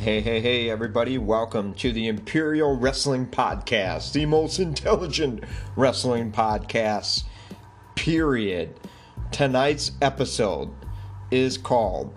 Hey, 0.00 0.22
hey, 0.22 0.40
hey, 0.40 0.70
everybody. 0.70 1.18
Welcome 1.18 1.74
to 1.74 1.92
the 1.92 2.08
Imperial 2.08 2.74
Wrestling 2.74 3.26
Podcast, 3.26 4.14
the 4.14 4.24
most 4.24 4.58
intelligent 4.58 5.44
wrestling 5.76 6.32
podcast, 6.32 7.24
period. 7.96 8.80
Tonight's 9.30 9.92
episode 10.00 10.70
is 11.30 11.58
called 11.58 12.14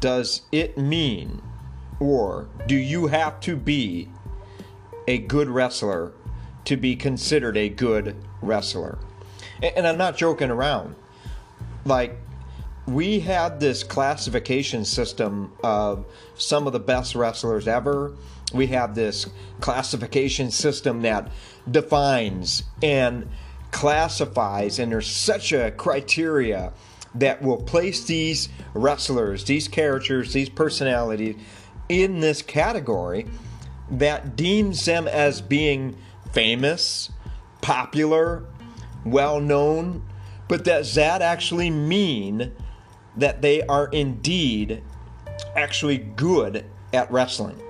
Does 0.00 0.42
It 0.50 0.76
Mean 0.76 1.40
or 2.00 2.48
Do 2.66 2.74
You 2.74 3.06
Have 3.06 3.38
to 3.42 3.54
Be 3.54 4.08
a 5.06 5.18
Good 5.18 5.48
Wrestler 5.48 6.10
to 6.64 6.76
be 6.76 6.96
considered 6.96 7.56
a 7.56 7.68
good 7.68 8.16
wrestler? 8.40 8.98
And 9.62 9.86
I'm 9.86 9.96
not 9.96 10.16
joking 10.16 10.50
around. 10.50 10.96
Like, 11.84 12.18
we 12.86 13.20
had 13.20 13.60
this 13.60 13.84
classification 13.84 14.84
system 14.84 15.52
of 15.62 16.04
some 16.36 16.66
of 16.66 16.72
the 16.72 16.80
best 16.80 17.14
wrestlers 17.14 17.68
ever. 17.68 18.12
We 18.52 18.66
have 18.68 18.94
this 18.94 19.28
classification 19.60 20.50
system 20.50 21.02
that 21.02 21.30
defines 21.70 22.64
and 22.82 23.28
classifies, 23.70 24.78
and 24.78 24.92
there's 24.92 25.10
such 25.10 25.52
a 25.52 25.70
criteria 25.70 26.72
that 27.14 27.42
will 27.42 27.62
place 27.62 28.04
these 28.04 28.48
wrestlers, 28.74 29.44
these 29.44 29.68
characters, 29.68 30.32
these 30.32 30.48
personalities 30.48 31.36
in 31.88 32.20
this 32.20 32.42
category 32.42 33.26
that 33.90 34.34
deems 34.34 34.84
them 34.84 35.06
as 35.06 35.40
being 35.40 35.96
famous, 36.32 37.10
popular, 37.60 38.44
well 39.04 39.40
known, 39.40 40.02
but 40.48 40.64
does 40.64 40.94
that 40.94 41.22
actually 41.22 41.70
mean 41.70 42.52
that 43.16 43.42
they 43.42 43.62
are 43.62 43.86
indeed 43.86 44.82
actually 45.56 45.98
good 45.98 46.64
at 46.92 47.10
wrestling. 47.10 47.60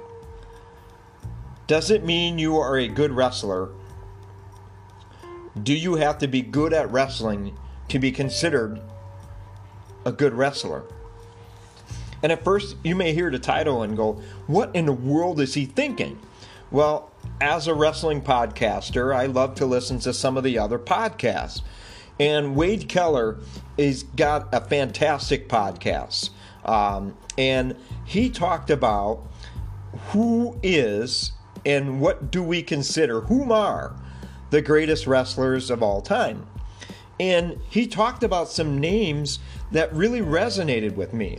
Does 1.67 1.91
it 1.91 2.05
mean 2.05 2.39
you 2.39 2.59
are 2.59 2.77
a 2.77 2.89
good 2.89 3.13
wrestler? 3.13 3.71
Do 5.63 5.75
you 5.75 5.95
have 5.97 6.19
to 6.19 6.29
be 6.29 6.43
good 6.43 6.73
at 6.73 6.91
wrestling 6.91 7.57
to 7.89 7.99
be 7.99 8.11
considered 8.11 8.81
a 10.05 10.13
good 10.13 10.35
wrestler? 10.35 10.85
And 12.23 12.31
at 12.31 12.45
first, 12.45 12.77
you 12.85 12.95
may 12.95 13.13
hear 13.13 13.31
the 13.31 13.39
title 13.39 13.83
and 13.83 13.97
go, 13.97 14.23
What 14.47 14.75
in 14.75 14.87
the 14.87 14.93
world 14.93 15.41
is 15.41 15.55
he 15.55 15.67
thinking? 15.67 16.21
Well, 16.71 17.11
as 17.41 17.67
a 17.67 17.75
wrestling 17.75 18.23
podcaster, 18.23 19.15
I 19.15 19.27
love 19.27 19.55
to 19.57 19.67
listen 19.67 19.99
to 20.01 20.13
some 20.13 20.37
of 20.37 20.45
the 20.45 20.59
other 20.59 20.79
podcasts. 20.79 21.63
And 22.21 22.55
Wade 22.55 22.89
Keller 22.89 23.39
has 23.79 24.03
got 24.03 24.49
a 24.53 24.61
fantastic 24.61 25.49
podcast. 25.49 26.31
Um, 26.65 27.17
and 27.37 27.77
he 28.05 28.31
talked 28.31 28.71
about 28.71 29.27
who 30.11 30.59
is 30.63 31.33
and 31.65 32.01
what 32.01 32.31
do 32.31 32.43
we 32.43 32.63
consider, 32.63 33.23
whom 33.23 33.51
are 33.51 33.95
the 34.51 34.63
greatest 34.63 35.07
wrestlers 35.07 35.71
of 35.71 35.83
all 35.83 36.01
time. 36.01 36.47
And 37.19 37.61
he 37.69 37.87
talked 37.87 38.23
about 38.23 38.49
some 38.49 38.79
names 38.79 39.39
that 39.71 39.93
really 39.93 40.21
resonated 40.21 40.95
with 40.95 41.13
me. 41.13 41.39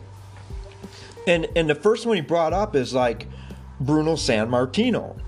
And, 1.27 1.47
and 1.55 1.69
the 1.69 1.75
first 1.75 2.05
one 2.05 2.15
he 2.15 2.21
brought 2.21 2.53
up 2.53 2.75
is 2.75 2.93
like 2.93 3.27
Bruno 3.79 4.13
Sammartino. 4.13 5.19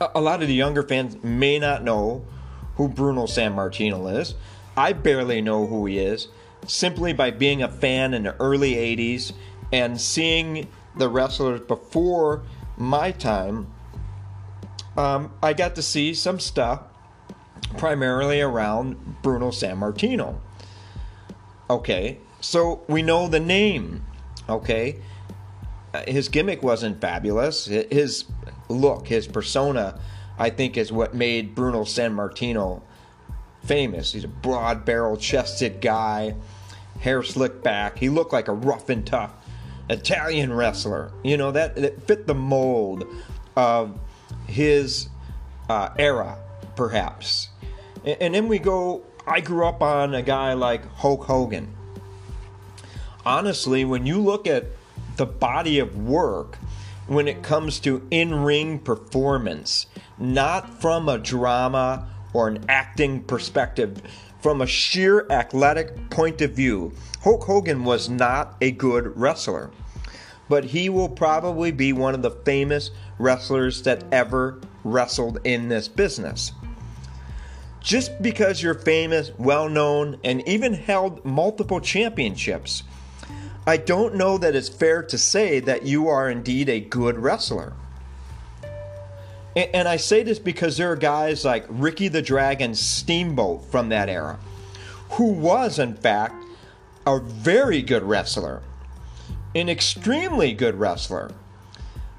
A, 0.00 0.10
a 0.16 0.20
lot 0.20 0.42
of 0.42 0.48
the 0.48 0.54
younger 0.54 0.82
fans 0.82 1.22
may 1.22 1.58
not 1.58 1.82
know 1.82 2.24
who 2.76 2.88
Bruno 2.88 3.24
Sammartino 3.24 4.18
is. 4.18 4.34
I 4.76 4.92
barely 4.92 5.40
know 5.40 5.66
who 5.66 5.86
he 5.86 5.98
is 5.98 6.28
simply 6.66 7.12
by 7.12 7.30
being 7.30 7.62
a 7.62 7.68
fan 7.68 8.14
in 8.14 8.24
the 8.24 8.40
early 8.40 8.74
80s 8.74 9.32
and 9.72 10.00
seeing 10.00 10.68
the 10.96 11.08
wrestlers 11.08 11.60
before 11.60 12.42
my 12.76 13.10
time. 13.10 13.68
Um, 14.96 15.32
I 15.42 15.52
got 15.52 15.74
to 15.76 15.82
see 15.82 16.14
some 16.14 16.38
stuff 16.38 16.82
primarily 17.78 18.40
around 18.40 19.22
Bruno 19.22 19.50
Sammartino. 19.50 20.38
Okay, 21.70 22.18
so 22.40 22.82
we 22.88 23.02
know 23.02 23.28
the 23.28 23.40
name. 23.40 24.04
Okay, 24.48 25.00
his 26.06 26.28
gimmick 26.28 26.62
wasn't 26.62 27.00
fabulous. 27.00 27.66
His 27.66 28.26
look, 28.68 29.08
his 29.08 29.26
persona, 29.26 29.98
I 30.38 30.50
think, 30.50 30.76
is 30.76 30.90
what 30.92 31.14
made 31.14 31.54
Bruno 31.54 31.82
Sammartino 31.82 32.82
famous. 33.64 34.12
He's 34.12 34.24
a 34.24 34.28
broad 34.28 34.84
barrel 34.84 35.16
chested 35.16 35.80
guy, 35.80 36.34
hair 37.00 37.22
slicked 37.22 37.62
back. 37.62 37.98
He 37.98 38.08
looked 38.08 38.32
like 38.32 38.48
a 38.48 38.52
rough 38.52 38.88
and 38.88 39.06
tough 39.06 39.32
Italian 39.88 40.52
wrestler. 40.52 41.12
You 41.22 41.36
know, 41.36 41.52
that, 41.52 41.76
that 41.76 42.02
fit 42.06 42.26
the 42.26 42.34
mold 42.34 43.06
of 43.56 43.98
his 44.46 45.08
uh, 45.68 45.90
era, 45.98 46.38
perhaps. 46.76 47.48
And, 48.04 48.16
and 48.20 48.34
then 48.34 48.48
we 48.48 48.58
go, 48.58 49.04
I 49.26 49.40
grew 49.40 49.66
up 49.66 49.82
on 49.82 50.14
a 50.14 50.22
guy 50.22 50.54
like 50.54 50.84
Hulk 50.96 51.24
Hogan. 51.24 51.74
Honestly, 53.24 53.84
when 53.84 54.04
you 54.04 54.20
look 54.20 54.46
at 54.46 54.66
the 55.16 55.26
body 55.26 55.78
of 55.78 55.96
work, 55.96 56.58
when 57.06 57.28
it 57.28 57.42
comes 57.42 57.78
to 57.80 58.06
in 58.10 58.34
ring 58.34 58.78
performance, 58.78 59.86
not 60.18 60.80
from 60.80 61.08
a 61.08 61.18
drama 61.18 62.08
or 62.32 62.48
an 62.48 62.64
acting 62.68 63.22
perspective, 63.22 64.00
from 64.40 64.60
a 64.60 64.66
sheer 64.66 65.26
athletic 65.30 66.10
point 66.10 66.40
of 66.40 66.52
view, 66.52 66.92
Hulk 67.22 67.44
Hogan 67.44 67.84
was 67.84 68.08
not 68.08 68.56
a 68.60 68.72
good 68.72 69.16
wrestler. 69.16 69.70
But 70.48 70.64
he 70.64 70.88
will 70.88 71.08
probably 71.08 71.70
be 71.70 71.92
one 71.92 72.14
of 72.14 72.22
the 72.22 72.30
famous 72.30 72.90
wrestlers 73.18 73.82
that 73.82 74.04
ever 74.12 74.60
wrestled 74.84 75.38
in 75.44 75.68
this 75.68 75.88
business. 75.88 76.52
Just 77.80 78.20
because 78.20 78.62
you're 78.62 78.74
famous, 78.74 79.30
well 79.38 79.68
known, 79.68 80.18
and 80.24 80.46
even 80.46 80.74
held 80.74 81.24
multiple 81.24 81.80
championships, 81.80 82.82
I 83.66 83.76
don't 83.76 84.16
know 84.16 84.38
that 84.38 84.56
it's 84.56 84.68
fair 84.68 85.02
to 85.04 85.16
say 85.16 85.60
that 85.60 85.84
you 85.84 86.08
are 86.08 86.28
indeed 86.28 86.68
a 86.68 86.80
good 86.80 87.18
wrestler. 87.18 87.74
And 89.54 89.86
I 89.86 89.96
say 89.96 90.22
this 90.22 90.38
because 90.38 90.78
there 90.78 90.92
are 90.92 90.96
guys 90.96 91.44
like 91.44 91.66
Ricky 91.68 92.08
the 92.08 92.22
Dragon 92.22 92.74
Steamboat 92.74 93.70
from 93.70 93.90
that 93.90 94.08
era, 94.08 94.38
who 95.10 95.32
was, 95.32 95.78
in 95.78 95.94
fact, 95.94 96.34
a 97.06 97.18
very 97.18 97.82
good 97.82 98.02
wrestler, 98.02 98.62
an 99.54 99.68
extremely 99.68 100.54
good 100.54 100.76
wrestler. 100.76 101.32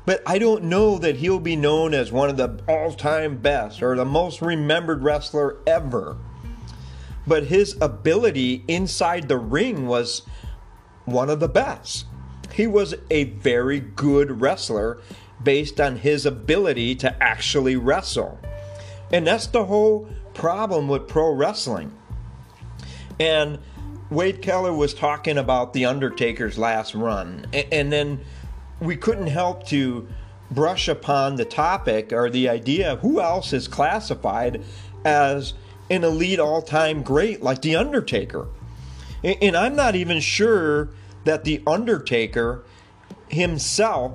But 0.05 0.21
I 0.27 0.37
don't 0.37 0.65
know 0.65 0.99
that 0.99 1.15
he'll 1.15 1.39
be 1.39 1.55
known 1.55 1.93
as 1.93 2.11
one 2.11 2.29
of 2.29 2.37
the 2.37 2.61
all 2.67 2.93
time 2.93 3.37
best 3.37 3.81
or 3.81 3.95
the 3.95 4.05
most 4.05 4.41
remembered 4.41 5.01
wrestler 5.01 5.57
ever. 5.65 6.17
But 7.25 7.45
his 7.45 7.77
ability 7.81 8.63
inside 8.67 9.27
the 9.27 9.37
ring 9.37 9.87
was 9.87 10.23
one 11.05 11.29
of 11.29 11.39
the 11.39 11.47
best. 11.47 12.05
He 12.53 12.67
was 12.67 12.93
a 13.09 13.23
very 13.23 13.79
good 13.79 14.41
wrestler 14.41 14.99
based 15.43 15.79
on 15.79 15.97
his 15.97 16.25
ability 16.25 16.95
to 16.95 17.23
actually 17.23 17.75
wrestle. 17.75 18.39
And 19.11 19.27
that's 19.27 19.47
the 19.47 19.65
whole 19.65 20.09
problem 20.33 20.87
with 20.87 21.07
pro 21.07 21.31
wrestling. 21.31 21.91
And 23.19 23.59
Wade 24.09 24.41
Keller 24.41 24.73
was 24.73 24.93
talking 24.93 25.37
about 25.37 25.73
The 25.73 25.85
Undertaker's 25.85 26.57
last 26.57 26.95
run. 26.95 27.47
And 27.71 27.91
then 27.91 28.21
we 28.79 28.95
couldn't 28.95 29.27
help 29.27 29.67
to 29.67 30.07
brush 30.51 30.87
upon 30.87 31.35
the 31.35 31.45
topic 31.45 32.13
or 32.13 32.29
the 32.29 32.49
idea 32.49 32.93
of 32.93 32.99
who 32.99 33.19
else 33.21 33.53
is 33.53 33.67
classified 33.67 34.63
as 35.03 35.53
an 35.89 36.03
elite 36.03 36.39
all 36.39 36.61
time 36.61 37.01
great 37.01 37.41
like 37.41 37.61
The 37.61 37.75
Undertaker. 37.75 38.47
And 39.23 39.55
I'm 39.55 39.75
not 39.75 39.95
even 39.95 40.19
sure 40.19 40.89
that 41.23 41.43
The 41.43 41.61
Undertaker 41.65 42.63
himself 43.29 44.13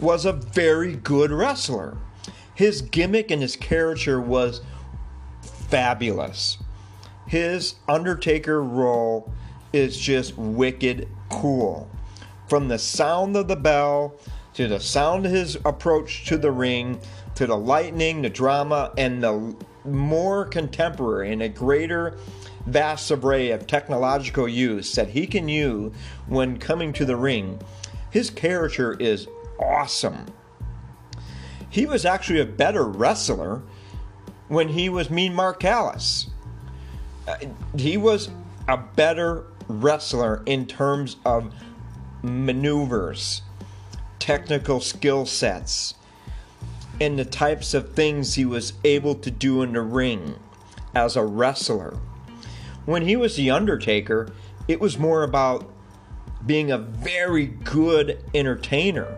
was 0.00 0.24
a 0.24 0.32
very 0.32 0.96
good 0.96 1.30
wrestler. 1.30 1.96
His 2.54 2.82
gimmick 2.82 3.30
and 3.30 3.42
his 3.42 3.56
character 3.56 4.20
was 4.20 4.60
fabulous. 5.42 6.58
His 7.26 7.74
Undertaker 7.88 8.62
role 8.62 9.32
is 9.72 9.98
just 9.98 10.36
wicked 10.36 11.08
cool. 11.28 11.88
From 12.48 12.68
the 12.68 12.78
sound 12.78 13.36
of 13.36 13.48
the 13.48 13.56
bell 13.56 14.14
to 14.54 14.66
the 14.66 14.80
sound 14.80 15.26
of 15.26 15.32
his 15.32 15.56
approach 15.64 16.26
to 16.26 16.36
the 16.36 16.50
ring 16.50 17.00
to 17.36 17.46
the 17.46 17.56
lightning, 17.56 18.22
the 18.22 18.28
drama, 18.28 18.92
and 18.98 19.22
the 19.22 19.54
more 19.86 20.44
contemporary 20.44 21.32
and 21.32 21.42
a 21.42 21.48
greater 21.48 22.18
vast 22.66 23.10
array 23.10 23.50
of 23.50 23.66
technological 23.66 24.46
use 24.46 24.94
that 24.94 25.08
he 25.08 25.26
can 25.26 25.48
use 25.48 25.92
when 26.26 26.58
coming 26.58 26.92
to 26.92 27.04
the 27.06 27.16
ring, 27.16 27.58
his 28.10 28.28
character 28.28 28.92
is 29.00 29.26
awesome. 29.60 30.26
He 31.68 31.86
was 31.86 32.04
actually 32.04 32.40
a 32.40 32.46
better 32.46 32.84
wrestler 32.84 33.62
when 34.48 34.68
he 34.68 34.88
was 34.88 35.10
Mean 35.10 35.34
Mark 35.34 35.60
Callous. 35.60 36.30
Uh, 37.28 37.36
he 37.76 37.96
was 37.96 38.30
a 38.66 38.76
better 38.76 39.46
wrestler 39.68 40.42
in 40.46 40.66
terms 40.66 41.16
of 41.24 41.52
maneuvers 42.22 43.42
technical 44.18 44.80
skill 44.80 45.26
sets 45.26 45.94
and 47.00 47.18
the 47.18 47.24
types 47.24 47.72
of 47.72 47.94
things 47.94 48.34
he 48.34 48.44
was 48.44 48.74
able 48.84 49.14
to 49.14 49.30
do 49.30 49.62
in 49.62 49.72
the 49.72 49.80
ring 49.80 50.36
as 50.94 51.16
a 51.16 51.24
wrestler. 51.24 51.96
When 52.84 53.02
he 53.08 53.16
was 53.16 53.36
The 53.36 53.50
Undertaker, 53.50 54.28
it 54.68 54.80
was 54.80 54.98
more 54.98 55.22
about 55.22 55.72
being 56.44 56.70
a 56.70 56.78
very 56.78 57.46
good 57.46 58.22
entertainer. 58.34 59.16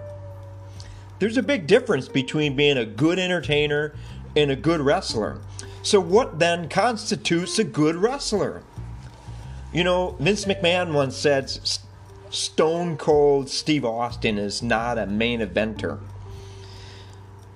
There's 1.22 1.36
a 1.36 1.42
big 1.44 1.68
difference 1.68 2.08
between 2.08 2.56
being 2.56 2.76
a 2.76 2.84
good 2.84 3.16
entertainer 3.16 3.94
and 4.34 4.50
a 4.50 4.56
good 4.56 4.80
wrestler. 4.80 5.38
So, 5.84 6.00
what 6.00 6.40
then 6.40 6.68
constitutes 6.68 7.60
a 7.60 7.64
good 7.64 7.94
wrestler? 7.94 8.64
You 9.72 9.84
know, 9.84 10.16
Vince 10.18 10.46
McMahon 10.46 10.92
once 10.92 11.16
said 11.16 11.48
Stone 12.30 12.96
Cold 12.96 13.48
Steve 13.48 13.84
Austin 13.84 14.36
is 14.36 14.64
not 14.64 14.98
a 14.98 15.06
main 15.06 15.38
eventer. 15.38 16.00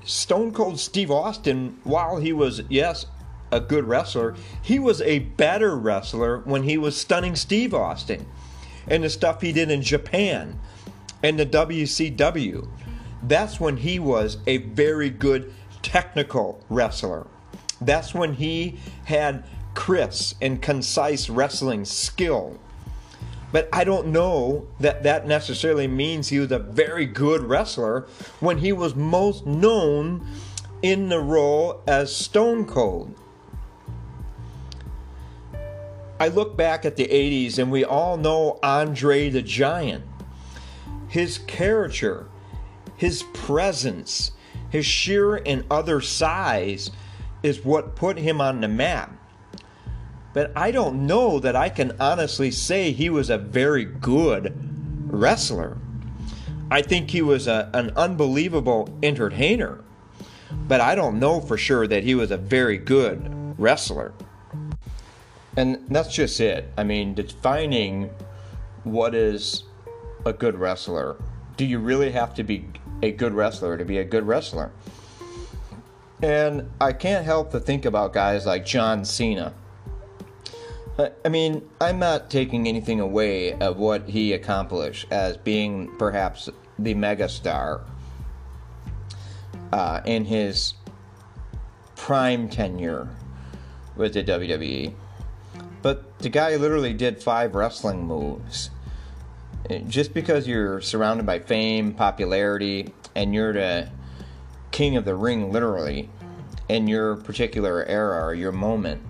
Stone 0.05 0.53
Cold 0.53 0.79
Steve 0.79 1.11
Austin, 1.11 1.81
while 1.83 2.19
he 2.19 2.33
was, 2.33 2.63
yes, 2.69 3.07
a 3.51 3.59
good 3.59 3.89
wrestler, 3.89 4.37
he 4.63 4.79
was 4.79 5.03
a 5.03 5.19
better 5.19 5.77
wrestler 5.77 6.39
when 6.39 6.63
he 6.63 6.79
was 6.79 6.97
stunning 6.97 7.35
Steve 7.35 7.75
Austin 7.75 8.27
and 8.87 9.03
the 9.03 9.11
stuff 9.11 9.41
he 9.41 9.51
did 9.51 9.73
in 9.73 9.83
Japan 9.83 10.57
and 11.21 11.37
the 11.37 11.47
WCW. 11.47 12.69
That's 13.23 13.59
when 13.61 13.79
he 13.79 13.99
was 13.99 14.39
a 14.47 14.59
very 14.59 15.11
good 15.11 15.53
technical 15.83 16.61
wrestler. 16.69 17.27
That's 17.81 18.15
when 18.15 18.35
he 18.35 18.79
had 19.05 19.45
crisp 19.75 20.39
and 20.41 20.61
concise 20.61 21.29
wrestling 21.29 21.85
skill. 21.85 22.59
But 23.53 23.69
I 23.73 23.85
don't 23.85 24.09
know 24.09 24.67
that 24.81 25.03
that 25.05 25.27
necessarily 25.27 25.87
means 25.87 26.29
he 26.29 26.39
was 26.39 26.51
a 26.53 26.59
very 26.59 27.07
good 27.07 27.43
wrestler 27.43 28.07
when 28.41 28.59
he 28.59 28.73
was 28.73 28.95
most 28.95 29.47
known 29.47 30.27
in 30.83 31.09
the 31.09 31.21
role 31.21 31.83
as 31.87 32.15
Stone 32.15 32.67
Cold. 32.67 33.15
I 36.19 36.29
look 36.29 36.57
back 36.57 36.85
at 36.85 36.97
the 36.97 37.07
80s 37.07 37.59
and 37.59 37.71
we 37.71 37.85
all 37.85 38.17
know 38.17 38.59
Andre 38.63 39.29
the 39.29 39.43
Giant. 39.43 40.05
His 41.09 41.39
character, 41.39 42.27
his 42.97 43.23
presence, 43.23 44.33
his 44.71 44.87
sheer 44.87 45.37
and 45.37 45.65
other 45.71 46.01
size 46.01 46.91
is 47.43 47.65
what 47.65 47.97
put 47.97 48.19
him 48.19 48.41
on 48.41 48.61
the 48.61 48.69
map. 48.69 49.13
But 50.33 50.53
I 50.57 50.71
don't 50.71 51.07
know 51.07 51.39
that 51.41 51.57
I 51.57 51.69
can 51.69 51.97
honestly 51.99 52.51
say 52.51 52.93
he 52.93 53.09
was 53.09 53.31
a 53.31 53.39
very 53.39 53.85
good 53.85 54.55
wrestler. 55.11 55.79
I 56.71 56.83
think 56.83 57.11
he 57.11 57.23
was 57.23 57.47
a, 57.47 57.71
an 57.73 57.93
unbelievable 57.97 58.89
entertainer, 59.03 59.83
but 60.51 60.81
I 60.81 60.95
don't 60.95 61.19
know 61.19 61.41
for 61.41 61.57
sure 61.57 61.87
that 61.87 62.03
he 62.03 62.15
was 62.15 62.31
a 62.31 62.37
very 62.37 62.77
good 62.77 63.55
wrestler. 63.59 64.13
And 65.57 65.87
that's 65.89 66.13
just 66.15 66.41
it. 66.41 66.71
I 66.77 66.85
mean, 66.85 67.15
defining 67.15 68.11
what 68.85 69.15
is 69.15 69.65
a 70.27 70.33
good 70.33 70.59
wrestler. 70.59 71.17
Do 71.57 71.65
you 71.65 71.79
really 71.79 72.11
have 72.11 72.35
to 72.35 72.43
be 72.43 72.69
a 73.07 73.13
good 73.13 73.35
wrestler 73.35 73.77
to 73.77 73.85
be 73.85 73.99
a 73.99 74.05
good 74.05 74.27
wrestler? 74.27 74.71
And 76.23 76.71
I 76.81 76.93
can't 76.93 77.25
help 77.25 77.51
to 77.53 77.61
think 77.61 77.85
about 77.85 78.13
guys 78.13 78.47
like 78.47 78.65
John 78.65 79.05
Cena. 79.05 79.53
I 81.25 81.29
mean, 81.29 81.69
I'm 81.79 81.99
not 81.99 82.31
taking 82.31 82.67
anything 82.67 83.01
away 83.01 83.53
of 83.53 83.77
what 83.77 84.09
he 84.09 84.33
accomplished 84.33 85.07
as 85.11 85.37
being 85.37 85.95
perhaps 85.99 86.49
the 86.79 86.95
megastar 86.95 87.83
uh, 89.73 90.01
in 90.07 90.25
his 90.25 90.73
prime 91.97 92.49
tenure 92.49 93.09
with 93.95 94.15
the 94.15 94.25
WWE. 94.25 94.95
But 95.83 96.19
the 96.21 96.31
guy 96.31 96.57
literally 96.57 96.95
did 96.95 97.23
five 97.23 97.55
wrestling 97.55 98.07
moves. 98.07 98.71
Just 99.89 100.15
because 100.15 100.47
you're 100.47 100.81
surrounded 100.81 101.27
by 101.27 101.41
fame, 101.41 101.93
popularity, 101.95 102.93
and 103.15 103.35
you're 103.35 103.53
the 103.53 103.89
king 104.71 104.97
of 104.97 105.05
the 105.05 105.15
ring, 105.15 105.51
literally, 105.51 106.09
in 106.69 106.87
your 106.87 107.17
particular 107.17 107.85
era 107.85 108.25
or 108.25 108.35
your 108.35 108.53
moment, 108.53 109.03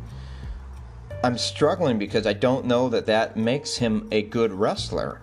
I'm 1.23 1.38
struggling 1.38 1.99
because 1.99 2.26
I 2.26 2.32
don't 2.32 2.67
know 2.67 2.88
that 2.88 3.06
that 3.06 3.37
makes 3.37 3.76
him 3.76 4.08
a 4.11 4.23
good 4.23 4.53
wrestler. 4.53 5.20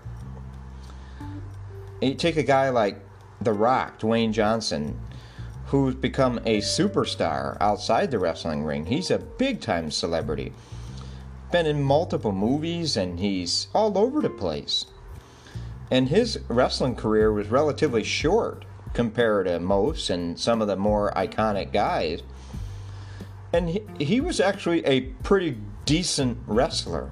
You 2.01 2.15
take 2.15 2.37
a 2.37 2.43
guy 2.43 2.69
like 2.69 2.99
The 3.41 3.53
Rock, 3.53 3.99
Dwayne 3.99 4.33
Johnson, 4.33 4.99
who's 5.67 5.95
become 5.95 6.39
a 6.39 6.59
superstar 6.59 7.57
outside 7.59 8.11
the 8.11 8.19
wrestling 8.19 8.63
ring. 8.63 8.85
He's 8.85 9.09
a 9.09 9.19
big 9.19 9.61
time 9.61 9.89
celebrity 9.89 10.53
been 11.53 11.65
in 11.67 11.83
multiple 11.83 12.31
movies 12.31 12.97
and 12.97 13.19
he's 13.19 13.67
all 13.75 13.95
over 13.95 14.21
the 14.21 14.29
place. 14.29 14.85
And 15.93 16.09
his 16.09 16.39
wrestling 16.47 16.95
career 16.95 17.31
was 17.31 17.49
relatively 17.49 18.03
short 18.03 18.65
compared 18.93 19.45
to 19.45 19.59
most 19.59 20.09
and 20.09 20.39
some 20.39 20.59
of 20.59 20.67
the 20.67 20.75
more 20.75 21.13
iconic 21.15 21.71
guys. 21.71 22.23
And 23.53 23.69
he, 23.69 23.83
he 23.99 24.19
was 24.19 24.39
actually 24.39 24.83
a 24.87 25.01
pretty 25.01 25.55
decent 25.85 26.39
wrestler. 26.47 27.11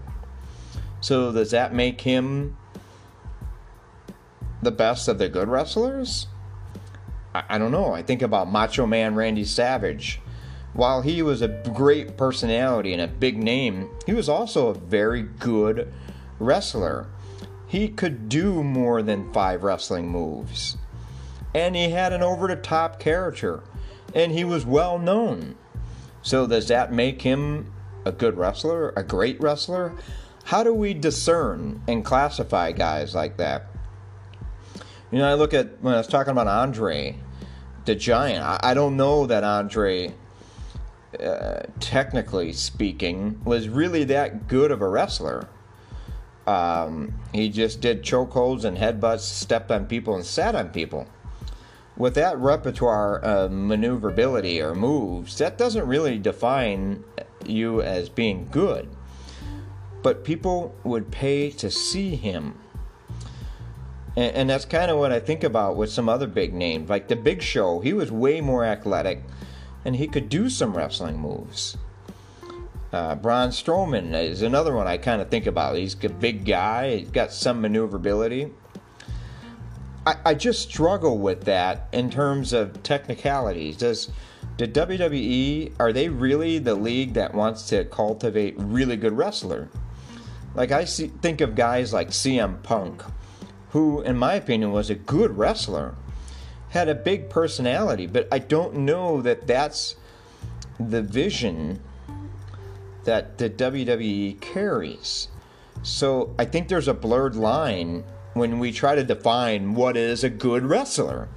So, 0.99 1.31
does 1.31 1.51
that 1.51 1.75
make 1.75 2.01
him 2.01 2.57
the 4.63 4.71
best 4.71 5.07
of 5.07 5.19
the 5.19 5.29
good 5.29 5.47
wrestlers? 5.47 6.25
I, 7.35 7.43
I 7.49 7.57
don't 7.59 7.71
know. 7.71 7.93
I 7.93 8.01
think 8.01 8.23
about 8.23 8.51
Macho 8.51 8.87
Man 8.87 9.13
Randy 9.13 9.45
Savage 9.45 10.19
while 10.73 11.03
he 11.03 11.21
was 11.21 11.43
a 11.43 11.49
great 11.75 12.17
personality 12.17 12.93
and 12.93 13.01
a 13.03 13.07
big 13.07 13.37
name, 13.37 13.91
he 14.07 14.13
was 14.13 14.27
also 14.27 14.69
a 14.69 14.73
very 14.73 15.21
good 15.21 15.93
wrestler. 16.39 17.05
He 17.71 17.87
could 17.87 18.27
do 18.27 18.63
more 18.63 19.01
than 19.01 19.31
five 19.31 19.63
wrestling 19.63 20.09
moves. 20.09 20.75
And 21.55 21.73
he 21.73 21.91
had 21.91 22.11
an 22.11 22.21
over 22.21 22.49
the 22.49 22.57
top 22.57 22.99
character. 22.99 23.63
And 24.13 24.33
he 24.33 24.43
was 24.43 24.65
well 24.65 24.99
known. 24.99 25.55
So, 26.21 26.45
does 26.47 26.67
that 26.67 26.91
make 26.91 27.21
him 27.21 27.71
a 28.03 28.11
good 28.11 28.37
wrestler? 28.37 28.89
A 28.97 29.03
great 29.03 29.39
wrestler? 29.39 29.93
How 30.43 30.63
do 30.63 30.73
we 30.73 30.93
discern 30.93 31.81
and 31.87 32.03
classify 32.03 32.73
guys 32.73 33.15
like 33.15 33.37
that? 33.37 33.67
You 35.09 35.19
know, 35.19 35.29
I 35.29 35.35
look 35.35 35.53
at 35.53 35.81
when 35.81 35.93
I 35.93 35.97
was 35.97 36.07
talking 36.07 36.31
about 36.31 36.47
Andre 36.47 37.15
the 37.85 37.95
Giant, 37.95 38.43
I, 38.43 38.59
I 38.61 38.73
don't 38.73 38.97
know 38.97 39.25
that 39.27 39.45
Andre 39.45 40.13
uh, 41.19 41.63
technically 41.79 42.53
speaking, 42.53 43.41
was 43.43 43.67
really 43.67 44.03
that 44.05 44.47
good 44.47 44.71
of 44.71 44.81
a 44.81 44.87
wrestler. 44.87 45.47
Um, 46.47 47.13
he 47.33 47.49
just 47.49 47.81
did 47.81 48.03
chokeholds 48.03 48.63
and 48.63 48.77
headbutts, 48.77 49.21
stepped 49.21 49.71
on 49.71 49.85
people, 49.85 50.15
and 50.15 50.25
sat 50.25 50.55
on 50.55 50.69
people. 50.69 51.07
With 51.97 52.15
that 52.15 52.37
repertoire 52.37 53.19
of 53.19 53.51
maneuverability 53.51 54.61
or 54.61 54.73
moves, 54.73 55.37
that 55.37 55.57
doesn't 55.57 55.85
really 55.85 56.17
define 56.17 57.03
you 57.45 57.81
as 57.81 58.09
being 58.09 58.47
good. 58.49 58.89
But 60.01 60.23
people 60.23 60.73
would 60.83 61.11
pay 61.11 61.51
to 61.51 61.69
see 61.69 62.15
him. 62.15 62.57
And, 64.15 64.35
and 64.35 64.49
that's 64.49 64.65
kind 64.65 64.89
of 64.89 64.97
what 64.97 65.11
I 65.11 65.19
think 65.19 65.43
about 65.43 65.75
with 65.75 65.91
some 65.91 66.09
other 66.09 66.27
big 66.27 66.53
names. 66.53 66.89
Like 66.89 67.07
the 67.07 67.15
Big 67.15 67.41
Show, 67.41 67.81
he 67.81 67.93
was 67.93 68.11
way 68.11 68.41
more 68.41 68.65
athletic 68.65 69.23
and 69.85 69.95
he 69.95 70.07
could 70.07 70.29
do 70.29 70.49
some 70.49 70.75
wrestling 70.75 71.19
moves. 71.19 71.77
Uh, 72.91 73.15
Braun 73.15 73.49
Strowman 73.49 74.13
is 74.13 74.41
another 74.41 74.75
one 74.75 74.87
I 74.87 74.97
kind 74.97 75.21
of 75.21 75.29
think 75.29 75.45
about. 75.45 75.77
He's 75.77 75.95
a 76.03 76.09
big 76.09 76.45
guy, 76.45 76.97
he's 76.97 77.09
got 77.09 77.31
some 77.31 77.61
maneuverability. 77.61 78.51
I, 80.05 80.15
I 80.25 80.33
just 80.33 80.61
struggle 80.69 81.19
with 81.19 81.45
that 81.45 81.87
in 81.91 82.09
terms 82.09 82.53
of 82.53 82.83
technicalities. 82.83 83.77
Does 83.77 84.09
the 84.57 84.67
WWE 84.67 85.73
are 85.79 85.93
they 85.93 86.09
really 86.09 86.59
the 86.59 86.75
league 86.75 87.13
that 87.13 87.33
wants 87.33 87.69
to 87.69 87.85
cultivate 87.85 88.55
really 88.57 88.97
good 88.97 89.13
wrestler? 89.13 89.69
Like 90.53 90.71
I 90.71 90.85
see, 90.85 91.07
think 91.07 91.39
of 91.39 91.55
guys 91.55 91.93
like 91.93 92.09
CM 92.09 92.61
Punk, 92.61 93.03
who, 93.69 94.01
in 94.01 94.17
my 94.17 94.33
opinion, 94.33 94.71
was 94.71 94.89
a 94.89 94.95
good 94.95 95.37
wrestler 95.37 95.95
had 96.71 96.87
a 96.87 96.95
big 96.95 97.29
personality, 97.29 98.07
but 98.07 98.27
I 98.31 98.39
don't 98.39 98.73
know 98.73 99.21
that 99.21 99.45
that's 99.45 99.95
the 100.79 101.01
vision 101.01 101.81
that 103.03 103.37
the 103.37 103.49
WWE 103.49 104.39
carries. 104.41 105.27
So 105.83 106.35
I 106.37 106.45
think 106.45 106.67
there's 106.67 106.87
a 106.87 106.93
blurred 106.93 107.35
line 107.35 108.03
when 108.33 108.59
we 108.59 108.71
try 108.71 108.95
to 108.95 109.03
define 109.03 109.73
what 109.73 109.97
is 109.97 110.23
a 110.23 110.29
good 110.29 110.65
wrestler. 110.65 111.27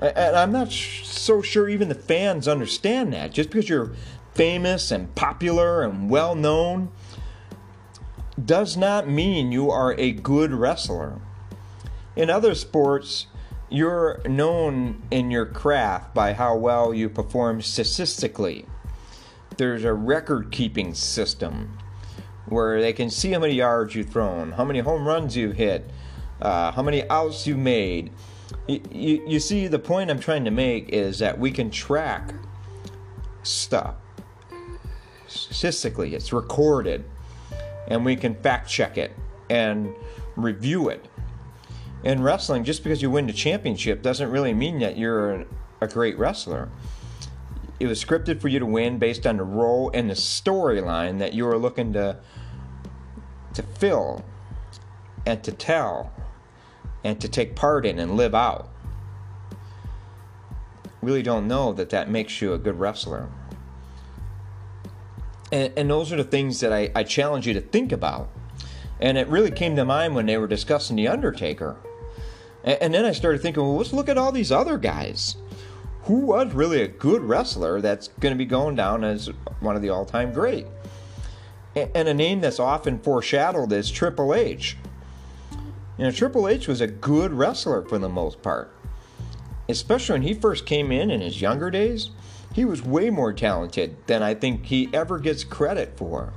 And 0.00 0.36
I'm 0.36 0.52
not 0.52 0.70
so 0.70 1.40
sure 1.40 1.68
even 1.68 1.88
the 1.88 1.94
fans 1.94 2.46
understand 2.46 3.12
that. 3.12 3.32
Just 3.32 3.50
because 3.50 3.68
you're 3.68 3.92
famous 4.34 4.90
and 4.90 5.14
popular 5.14 5.82
and 5.82 6.10
well 6.10 6.34
known 6.34 6.90
does 8.42 8.76
not 8.76 9.08
mean 9.08 9.52
you 9.52 9.70
are 9.70 9.94
a 9.94 10.12
good 10.12 10.52
wrestler. 10.52 11.20
In 12.16 12.30
other 12.30 12.54
sports, 12.54 13.26
you're 13.70 14.20
known 14.28 15.02
in 15.10 15.30
your 15.30 15.46
craft 15.46 16.14
by 16.14 16.32
how 16.32 16.56
well 16.56 16.92
you 16.92 17.08
perform 17.08 17.62
statistically. 17.62 18.66
There's 19.56 19.84
a 19.84 19.94
record 19.94 20.50
keeping 20.50 20.94
system 20.94 21.78
where 22.46 22.80
they 22.80 22.92
can 22.92 23.10
see 23.10 23.32
how 23.32 23.38
many 23.38 23.54
yards 23.54 23.94
you've 23.94 24.10
thrown, 24.10 24.52
how 24.52 24.64
many 24.64 24.80
home 24.80 25.06
runs 25.06 25.36
you've 25.36 25.56
hit, 25.56 25.88
uh, 26.40 26.72
how 26.72 26.82
many 26.82 27.08
outs 27.08 27.46
you've 27.46 27.58
made. 27.58 28.10
You, 28.68 28.80
you, 28.90 29.24
you 29.26 29.40
see, 29.40 29.66
the 29.66 29.78
point 29.78 30.10
I'm 30.10 30.18
trying 30.18 30.44
to 30.44 30.50
make 30.50 30.88
is 30.90 31.18
that 31.20 31.38
we 31.38 31.50
can 31.50 31.70
track 31.70 32.34
stuff 33.42 33.96
statistically, 35.26 36.14
it's 36.14 36.32
recorded, 36.32 37.04
and 37.88 38.04
we 38.04 38.16
can 38.16 38.34
fact 38.34 38.68
check 38.68 38.98
it 38.98 39.12
and 39.50 39.94
review 40.36 40.88
it. 40.88 41.04
In 42.02 42.22
wrestling, 42.22 42.64
just 42.64 42.82
because 42.82 43.00
you 43.00 43.10
win 43.10 43.26
the 43.26 43.32
championship 43.32 44.02
doesn't 44.02 44.30
really 44.30 44.52
mean 44.52 44.78
that 44.80 44.98
you're 44.98 45.46
a 45.80 45.86
great 45.86 46.18
wrestler. 46.18 46.68
It 47.80 47.86
was 47.86 48.02
scripted 48.02 48.40
for 48.40 48.48
you 48.48 48.58
to 48.58 48.66
win 48.66 48.98
based 48.98 49.26
on 49.26 49.36
the 49.36 49.44
role 49.44 49.90
and 49.92 50.08
the 50.08 50.14
storyline 50.14 51.18
that 51.18 51.32
you 51.32 51.44
were 51.44 51.58
looking 51.58 51.92
to 51.94 52.18
to 53.54 53.62
fill 53.62 54.24
and 55.26 55.42
to 55.44 55.52
tell 55.52 56.12
and 57.04 57.20
to 57.20 57.28
take 57.28 57.54
part 57.54 57.86
in 57.86 57.98
and 57.98 58.16
live 58.16 58.34
out. 58.34 58.68
Really 61.02 61.22
don't 61.22 61.46
know 61.46 61.72
that 61.72 61.90
that 61.90 62.10
makes 62.10 62.40
you 62.40 62.52
a 62.52 62.58
good 62.58 62.80
wrestler. 62.80 63.28
And, 65.52 65.72
and 65.76 65.90
those 65.90 66.12
are 66.12 66.16
the 66.16 66.24
things 66.24 66.60
that 66.60 66.72
I, 66.72 66.90
I 66.94 67.04
challenge 67.04 67.46
you 67.46 67.54
to 67.54 67.60
think 67.60 67.92
about. 67.92 68.28
And 69.00 69.18
it 69.18 69.28
really 69.28 69.50
came 69.50 69.76
to 69.76 69.84
mind 69.84 70.14
when 70.14 70.26
they 70.26 70.38
were 70.38 70.46
discussing 70.46 70.96
The 70.96 71.08
Undertaker. 71.08 71.76
And, 72.64 72.78
and 72.80 72.94
then 72.94 73.04
I 73.04 73.12
started 73.12 73.42
thinking, 73.42 73.62
well, 73.62 73.76
let's 73.76 73.92
look 73.92 74.08
at 74.08 74.18
all 74.18 74.32
these 74.32 74.50
other 74.50 74.78
guys. 74.78 75.36
Who 76.04 76.18
was 76.18 76.52
really 76.52 76.82
a 76.82 76.88
good 76.88 77.22
wrestler 77.22 77.80
that's 77.80 78.08
going 78.20 78.34
to 78.34 78.38
be 78.38 78.44
going 78.44 78.76
down 78.76 79.04
as 79.04 79.30
one 79.60 79.74
of 79.74 79.80
the 79.80 79.88
all 79.88 80.04
time 80.04 80.34
great? 80.34 80.66
And 81.74 82.06
a 82.06 82.14
name 82.14 82.40
that's 82.40 82.60
often 82.60 82.98
foreshadowed 82.98 83.72
is 83.72 83.90
Triple 83.90 84.34
H. 84.34 84.76
You 85.96 86.04
know, 86.04 86.10
Triple 86.10 86.46
H 86.46 86.68
was 86.68 86.82
a 86.82 86.86
good 86.86 87.32
wrestler 87.32 87.82
for 87.82 87.98
the 87.98 88.08
most 88.08 88.42
part. 88.42 88.70
Especially 89.68 90.12
when 90.12 90.22
he 90.22 90.34
first 90.34 90.66
came 90.66 90.92
in 90.92 91.10
in 91.10 91.22
his 91.22 91.40
younger 91.40 91.70
days, 91.70 92.10
he 92.52 92.66
was 92.66 92.82
way 92.82 93.08
more 93.08 93.32
talented 93.32 93.96
than 94.06 94.22
I 94.22 94.34
think 94.34 94.66
he 94.66 94.90
ever 94.92 95.18
gets 95.18 95.42
credit 95.42 95.96
for. 95.96 96.34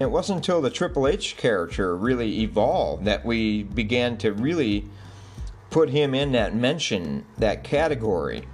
It 0.00 0.10
wasn't 0.10 0.38
until 0.38 0.62
the 0.62 0.70
Triple 0.70 1.06
H 1.06 1.36
character 1.36 1.94
really 1.94 2.40
evolved 2.40 3.04
that 3.04 3.24
we 3.24 3.64
began 3.64 4.16
to 4.18 4.32
really 4.32 4.88
put 5.74 5.90
him 5.90 6.14
in 6.14 6.30
that 6.30 6.54
mention, 6.54 7.26
that 7.36 7.64
category. 7.64 8.46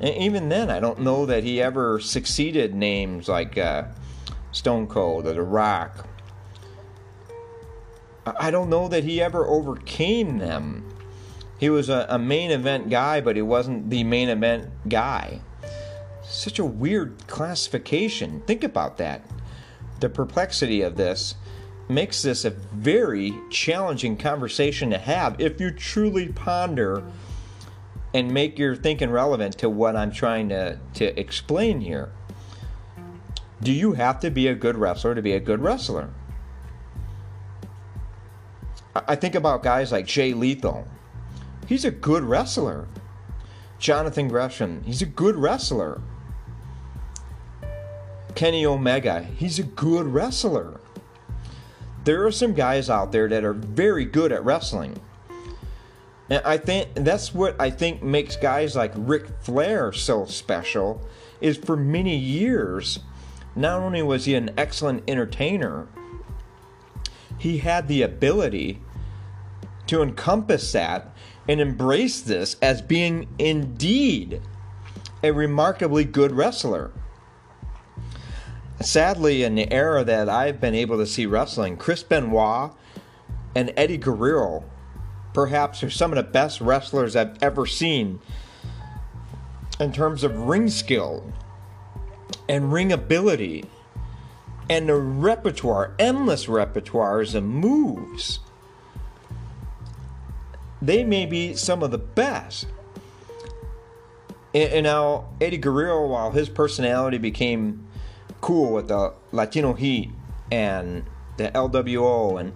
And 0.00 0.14
even 0.14 0.48
then, 0.48 0.70
I 0.70 0.80
don't 0.80 1.00
know 1.00 1.26
that 1.26 1.44
he 1.44 1.60
ever 1.60 2.00
succeeded 2.00 2.74
names 2.74 3.28
like 3.28 3.58
uh, 3.58 3.84
Stone 4.50 4.86
Cold 4.86 5.26
or 5.26 5.34
The 5.34 5.42
Rock. 5.42 6.08
I 8.24 8.50
don't 8.50 8.70
know 8.70 8.88
that 8.88 9.04
he 9.04 9.20
ever 9.20 9.46
overcame 9.46 10.38
them. 10.38 10.88
He 11.60 11.68
was 11.68 11.90
a, 11.90 12.06
a 12.08 12.18
main 12.18 12.50
event 12.50 12.88
guy, 12.88 13.20
but 13.20 13.36
he 13.36 13.42
wasn't 13.42 13.90
the 13.90 14.02
main 14.02 14.30
event 14.30 14.70
guy. 14.88 15.42
Such 16.24 16.58
a 16.58 16.64
weird 16.64 17.26
classification. 17.26 18.40
Think 18.46 18.64
about 18.64 18.96
that. 18.96 19.22
The 20.00 20.08
perplexity 20.08 20.80
of 20.80 20.96
this 20.96 21.34
makes 21.92 22.22
this 22.22 22.44
a 22.44 22.50
very 22.50 23.34
challenging 23.50 24.16
conversation 24.16 24.90
to 24.90 24.98
have 24.98 25.40
if 25.40 25.60
you 25.60 25.70
truly 25.70 26.28
ponder 26.28 27.02
and 28.14 28.32
make 28.32 28.58
your 28.58 28.76
thinking 28.76 29.10
relevant 29.10 29.58
to 29.58 29.70
what 29.70 29.96
I'm 29.96 30.12
trying 30.12 30.48
to, 30.50 30.78
to 30.94 31.18
explain 31.18 31.80
here. 31.80 32.12
Do 33.62 33.72
you 33.72 33.92
have 33.92 34.20
to 34.20 34.30
be 34.30 34.48
a 34.48 34.54
good 34.54 34.76
wrestler 34.76 35.14
to 35.14 35.22
be 35.22 35.32
a 35.32 35.40
good 35.40 35.60
wrestler? 35.60 36.10
I 38.94 39.14
think 39.14 39.34
about 39.34 39.62
guys 39.62 39.92
like 39.92 40.06
Jay 40.06 40.34
Lethal. 40.34 40.86
He's 41.66 41.84
a 41.84 41.90
good 41.90 42.24
wrestler. 42.24 42.86
Jonathan 43.78 44.28
Gresham, 44.28 44.82
he's 44.84 45.02
a 45.02 45.06
good 45.06 45.36
wrestler. 45.36 46.00
Kenny 48.34 48.66
Omega, 48.66 49.22
he's 49.22 49.58
a 49.58 49.62
good 49.62 50.06
wrestler. 50.06 50.80
There 52.04 52.26
are 52.26 52.32
some 52.32 52.54
guys 52.54 52.90
out 52.90 53.12
there 53.12 53.28
that 53.28 53.44
are 53.44 53.52
very 53.52 54.04
good 54.04 54.32
at 54.32 54.44
wrestling. 54.44 55.00
And 56.28 56.42
I 56.44 56.56
think 56.56 56.88
that's 56.94 57.34
what 57.34 57.60
I 57.60 57.70
think 57.70 58.02
makes 58.02 58.36
guys 58.36 58.74
like 58.74 58.92
Ric 58.96 59.26
Flair 59.40 59.92
so 59.92 60.24
special 60.24 61.06
is 61.40 61.56
for 61.56 61.76
many 61.76 62.16
years 62.16 63.00
not 63.54 63.80
only 63.80 64.02
was 64.02 64.24
he 64.24 64.34
an 64.34 64.50
excellent 64.56 65.04
entertainer, 65.08 65.88
he 67.38 67.58
had 67.58 67.88
the 67.88 68.02
ability 68.02 68.80
to 69.88 70.02
encompass 70.02 70.72
that 70.72 71.14
and 71.48 71.60
embrace 71.60 72.20
this 72.20 72.56
as 72.62 72.80
being 72.80 73.28
indeed 73.38 74.40
a 75.22 75.32
remarkably 75.32 76.04
good 76.04 76.32
wrestler. 76.32 76.92
Sadly, 78.82 79.42
in 79.44 79.54
the 79.54 79.72
era 79.72 80.04
that 80.04 80.28
I've 80.28 80.60
been 80.60 80.74
able 80.74 80.98
to 80.98 81.06
see 81.06 81.26
wrestling, 81.26 81.76
Chris 81.76 82.02
Benoit 82.02 82.72
and 83.54 83.72
Eddie 83.76 83.98
Guerrero 83.98 84.64
perhaps 85.32 85.82
are 85.82 85.90
some 85.90 86.12
of 86.12 86.16
the 86.16 86.22
best 86.22 86.60
wrestlers 86.60 87.16
I've 87.16 87.42
ever 87.42 87.66
seen 87.66 88.20
in 89.80 89.92
terms 89.92 90.24
of 90.24 90.36
ring 90.48 90.68
skill 90.68 91.32
and 92.48 92.72
ring 92.72 92.92
ability 92.92 93.64
and 94.68 94.88
the 94.88 94.94
repertoire, 94.94 95.94
endless 95.98 96.46
repertoires 96.46 97.34
of 97.34 97.44
moves. 97.44 98.40
They 100.80 101.04
may 101.04 101.26
be 101.26 101.54
some 101.54 101.82
of 101.82 101.90
the 101.90 101.98
best. 101.98 102.66
And, 104.54 104.72
and 104.72 104.84
now, 104.84 105.30
Eddie 105.40 105.58
Guerrero, 105.58 106.06
while 106.06 106.30
his 106.30 106.48
personality 106.48 107.18
became 107.18 107.86
cool 108.40 108.72
with 108.72 108.88
the 108.88 109.14
Latino 109.30 109.74
Heat 109.74 110.10
and 110.50 111.04
the 111.36 111.48
LWO, 111.50 112.38
and 112.40 112.52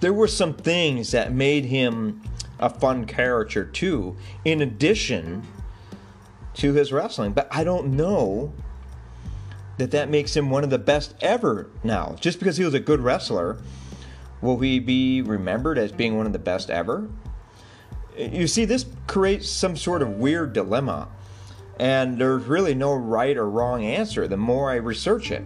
there 0.00 0.12
were 0.12 0.28
some 0.28 0.54
things 0.54 1.10
that 1.12 1.32
made 1.32 1.64
him 1.66 2.22
a 2.58 2.68
fun 2.70 3.04
character 3.04 3.64
too, 3.64 4.16
in 4.44 4.60
addition 4.60 5.42
to 6.54 6.72
his 6.72 6.92
wrestling. 6.92 7.32
But 7.32 7.48
I 7.50 7.64
don't 7.64 7.96
know 7.96 8.52
that 9.78 9.92
that 9.92 10.10
makes 10.10 10.36
him 10.36 10.50
one 10.50 10.64
of 10.64 10.70
the 10.70 10.78
best 10.78 11.14
ever 11.20 11.70
now. 11.84 12.16
Just 12.20 12.38
because 12.38 12.56
he 12.56 12.64
was 12.64 12.74
a 12.74 12.80
good 12.80 13.00
wrestler, 13.00 13.58
will 14.40 14.58
he 14.58 14.80
be 14.80 15.22
remembered 15.22 15.78
as 15.78 15.92
being 15.92 16.16
one 16.16 16.26
of 16.26 16.32
the 16.32 16.38
best 16.38 16.68
ever? 16.68 17.08
You 18.16 18.48
see, 18.48 18.64
this 18.64 18.86
creates 19.06 19.48
some 19.48 19.76
sort 19.76 20.02
of 20.02 20.10
weird 20.10 20.52
dilemma, 20.52 21.08
and 21.78 22.18
there's 22.18 22.44
really 22.44 22.74
no 22.74 22.94
right 22.94 23.36
or 23.36 23.48
wrong 23.48 23.84
answer 23.84 24.26
the 24.26 24.36
more 24.36 24.70
I 24.70 24.76
research 24.76 25.30
it. 25.30 25.44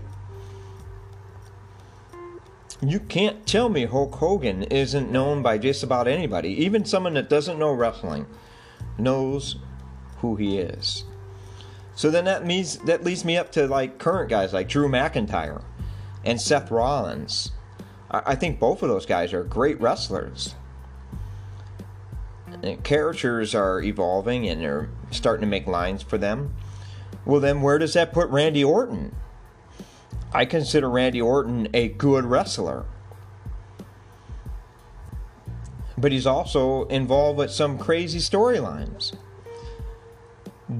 You 2.80 2.98
can't 2.98 3.46
tell 3.46 3.68
me 3.68 3.84
Hulk 3.84 4.14
Hogan 4.16 4.64
isn't 4.64 5.12
known 5.12 5.42
by 5.42 5.58
just 5.58 5.84
about 5.84 6.08
anybody. 6.08 6.48
Even 6.64 6.84
someone 6.84 7.14
that 7.14 7.28
doesn't 7.28 7.58
know 7.58 7.72
wrestling 7.72 8.26
knows 8.98 9.56
who 10.18 10.34
he 10.36 10.58
is. 10.58 11.04
So 11.94 12.10
then 12.10 12.24
that 12.24 12.44
means 12.44 12.78
that 12.78 13.04
leads 13.04 13.24
me 13.24 13.36
up 13.36 13.52
to 13.52 13.68
like 13.68 13.98
current 13.98 14.30
guys 14.30 14.52
like 14.52 14.68
Drew 14.68 14.88
McIntyre 14.88 15.62
and 16.24 16.40
Seth 16.40 16.70
Rollins. 16.70 17.52
I, 18.10 18.22
I 18.26 18.34
think 18.34 18.58
both 18.58 18.82
of 18.82 18.88
those 18.88 19.06
guys 19.06 19.32
are 19.32 19.44
great 19.44 19.80
wrestlers. 19.80 20.54
Characters 22.85 23.54
are 23.54 23.83
evolving 23.83 24.49
and 24.49 24.61
they're 24.61 24.88
starting 25.11 25.40
to 25.40 25.47
make 25.47 25.66
lines 25.66 26.02
for 26.02 26.16
them. 26.16 26.54
Well, 27.25 27.40
then 27.40 27.61
where 27.61 27.78
does 27.78 27.95
that 27.95 28.12
put 28.12 28.28
Randy 28.31 28.62
Orton? 28.62 29.14
I 30.33 30.45
consider 30.45 30.88
Randy 30.88 31.21
Orton 31.21 31.69
a 31.75 31.88
good 31.88 32.25
wrestler. 32.25 32.85
But 35.99 36.12
he's 36.12 36.26
also 36.26 36.85
involved 36.85 37.38
with 37.38 37.50
some 37.50 37.78
crazy 37.78 38.19
storylines. 38.19 39.14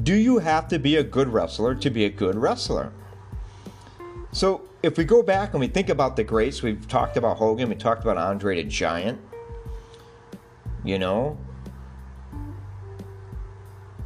Do 0.03 0.15
you 0.15 0.39
have 0.39 0.69
to 0.69 0.79
be 0.79 0.97
a 0.97 1.05
good 1.05 1.29
wrestler 1.29 1.75
to 1.75 1.91
be 1.91 2.05
a 2.05 2.11
good 2.11 2.35
wrestler? 2.35 2.93
So, 4.33 4.63
if 4.83 4.97
we 4.97 5.05
go 5.05 5.23
back 5.23 5.53
and 5.53 5.61
we 5.61 5.69
think 5.69 5.91
about 5.91 6.17
the 6.17 6.25
greats, 6.25 6.63
we've 6.63 6.89
talked 6.89 7.17
about 7.17 7.37
Hogan, 7.37 7.69
we 7.69 7.75
talked 7.75 8.03
about 8.03 8.17
Andre 8.17 8.63
the 8.63 8.69
Giant. 8.69 9.21
You 10.83 10.99
know, 10.99 11.39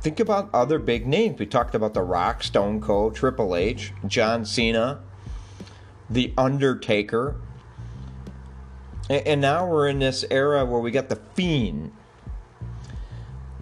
think 0.07 0.21
about 0.21 0.49
other 0.55 0.79
big 0.79 1.05
names. 1.05 1.37
We 1.37 1.47
talked 1.47 1.75
about 1.75 1.93
The 1.93 2.03
Rock, 2.03 2.45
Stone 2.45 2.81
Cold, 2.81 3.17
Triple 3.17 3.57
H, 3.57 3.93
John 4.07 4.45
Cena, 4.45 5.01
The 6.09 6.33
Undertaker. 6.39 7.35
And 9.11 9.41
now 9.41 9.67
we're 9.67 9.89
in 9.89 9.99
this 9.99 10.25
era 10.31 10.65
where 10.65 10.81
we 10.81 10.93
got 10.93 11.09
The 11.09 11.17
Fiend. 11.35 11.91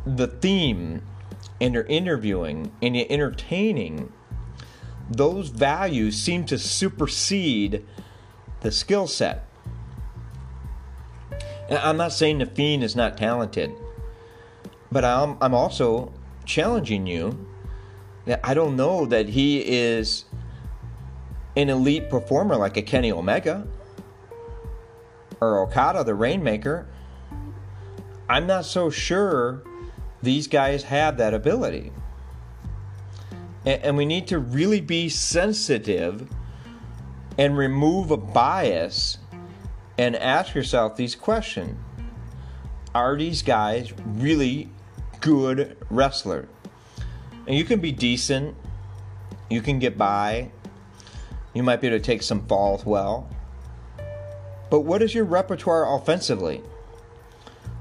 the 0.04 0.26
theme 0.26 1.00
and 1.62 1.72
you're 1.72 1.84
interviewing 1.84 2.72
and 2.82 2.94
you're 2.94 3.06
entertaining, 3.08 4.12
those 5.08 5.48
values 5.48 6.20
seem 6.20 6.44
to 6.44 6.58
supersede 6.58 7.86
the 8.60 8.70
skill 8.70 9.06
set. 9.06 9.46
I'm 11.70 11.96
not 11.96 12.12
saying 12.12 12.36
the 12.36 12.44
Fiend 12.44 12.84
is 12.84 12.94
not 12.94 13.16
talented, 13.16 13.72
but 14.92 15.06
I'm, 15.06 15.38
I'm 15.40 15.54
also 15.54 16.12
challenging 16.44 17.06
you 17.06 17.46
that 18.26 18.40
I 18.42 18.54
don't 18.54 18.76
know 18.76 19.06
that 19.06 19.28
he 19.28 19.58
is 19.60 20.24
an 21.56 21.68
elite 21.68 22.10
performer 22.10 22.56
like 22.56 22.76
a 22.76 22.82
Kenny 22.82 23.12
Omega 23.12 23.66
or 25.40 25.60
Okada, 25.60 26.04
the 26.04 26.14
Rainmaker. 26.14 26.86
I'm 28.28 28.46
not 28.46 28.64
so 28.64 28.90
sure 28.90 29.62
these 30.22 30.46
guys 30.46 30.84
have 30.84 31.18
that 31.18 31.34
ability. 31.34 31.92
And, 33.66 33.82
and 33.82 33.96
we 33.96 34.06
need 34.06 34.26
to 34.28 34.38
really 34.38 34.80
be 34.80 35.08
sensitive 35.08 36.28
and 37.38 37.56
remove 37.56 38.10
a 38.10 38.16
bias 38.16 39.18
and 39.98 40.16
ask 40.16 40.54
yourself 40.54 40.96
these 40.96 41.14
questions 41.14 41.76
Are 42.94 43.16
these 43.16 43.42
guys 43.42 43.92
really 44.04 44.70
good 45.24 45.78
wrestler. 45.88 46.46
And 47.46 47.56
you 47.56 47.64
can 47.64 47.80
be 47.80 47.92
decent, 47.92 48.54
you 49.48 49.62
can 49.62 49.78
get 49.78 49.96
by, 49.96 50.50
you 51.54 51.62
might 51.62 51.80
be 51.80 51.86
able 51.86 51.96
to 51.96 52.04
take 52.04 52.22
some 52.22 52.46
falls 52.46 52.84
well. 52.84 53.30
But 54.68 54.80
what 54.80 55.00
is 55.00 55.14
your 55.14 55.24
repertoire 55.24 55.96
offensively? 55.96 56.60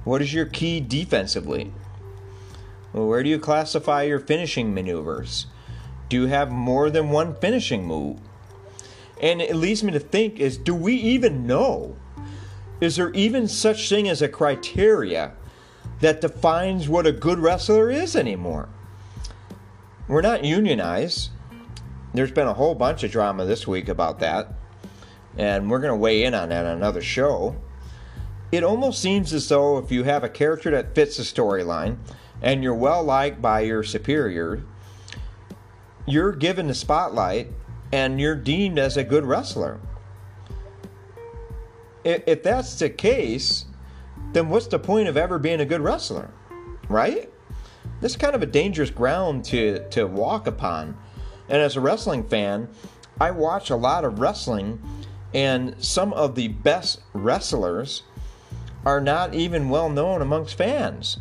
What 0.06 0.22
is 0.22 0.34
your 0.34 0.46
key 0.46 0.80
defensively? 0.80 1.74
Where 2.94 3.22
do 3.24 3.30
you 3.30 3.40
classify 3.40 4.04
your 4.04 4.20
finishing 4.20 4.74
maneuvers? 4.74 5.48
Do 6.08 6.22
you 6.22 6.28
have 6.28 6.50
more 6.50 6.90
than 6.90 7.10
one 7.10 7.36
finishing 7.36 7.86
move? 7.86 8.20
And 9.22 9.42
it 9.42 9.56
leads 9.58 9.84
me 9.84 9.92
to 9.92 10.00
think 10.00 10.40
is 10.40 10.58
do 10.58 10.74
we 10.74 10.94
even 10.94 11.46
know? 11.46 11.98
Is 12.80 12.96
there 12.96 13.12
even 13.12 13.50
such 13.50 13.90
thing 13.90 14.08
as 14.08 14.22
a 14.22 14.30
criteria 14.30 15.34
that 16.04 16.20
defines 16.20 16.90
what 16.90 17.08
a 17.08 17.14
good 17.14 17.40
wrestler 17.40 17.90
is 17.90 18.14
anymore? 18.14 18.68
We're 20.10 20.20
not 20.20 20.44
unionized. 20.44 21.30
There's 22.14 22.30
been 22.30 22.46
a 22.46 22.54
whole 22.54 22.76
bunch 22.76 23.06
of 23.06 23.12
drama 23.12 23.46
this 23.46 23.66
week 23.66 23.88
about 23.88 24.20
that, 24.20 24.54
and 25.38 25.72
we're 25.72 25.80
going 25.80 25.94
to 25.94 25.98
weigh 25.98 26.26
in 26.26 26.34
on 26.34 26.50
that 26.50 26.66
on 26.66 26.76
another 26.76 27.02
show. 27.02 27.56
It 28.52 28.66
almost 28.66 29.02
seems 29.02 29.34
as 29.34 29.48
though 29.48 29.78
if 29.78 29.94
you 29.94 30.04
have 30.04 30.26
a 30.26 30.30
character 30.30 30.70
that 30.72 30.94
fits 30.94 31.16
the 31.16 31.24
storyline 31.24 31.96
and 32.42 32.62
you're 32.62 32.76
well 32.76 33.02
liked 33.02 33.42
by 33.42 33.62
your 33.62 33.82
superior, 33.82 34.62
you're 36.06 36.34
given 36.34 36.68
the 36.68 36.76
spotlight 36.76 37.48
and 37.94 38.20
you're 38.20 38.36
deemed 38.36 38.78
as 38.78 38.98
a 38.98 39.06
good 39.06 39.26
wrestler. 39.26 39.80
If 42.04 42.44
that's 42.44 42.78
the 42.78 42.90
case, 42.90 43.68
then 44.34 44.50
what's 44.50 44.68
the 44.68 44.80
point 44.80 45.08
of 45.08 45.16
ever 45.16 45.40
being 45.40 45.62
a 45.62 45.66
good 45.66 45.82
wrestler? 45.82 46.30
Right? 46.90 47.30
This 48.02 48.14
is 48.14 48.18
kind 48.18 48.36
of 48.36 48.44
a 48.44 48.48
dangerous 48.48 48.90
ground 48.90 49.46
to, 49.46 49.88
to 49.90 50.06
walk 50.06 50.48
upon. 50.48 50.98
And 51.48 51.62
as 51.62 51.76
a 51.76 51.82
wrestling 51.82 52.24
fan, 52.24 52.68
I 53.20 53.32
watch 53.32 53.70
a 53.70 53.76
lot 53.76 54.04
of 54.04 54.20
wrestling, 54.20 54.82
and 55.34 55.82
some 55.84 56.14
of 56.14 56.36
the 56.36 56.48
best 56.48 57.02
wrestlers 57.14 58.04
are 58.86 59.00
not 59.00 59.34
even 59.34 59.70
well 59.70 59.90
known 59.90 60.22
amongst 60.22 60.58
fans. 60.58 61.20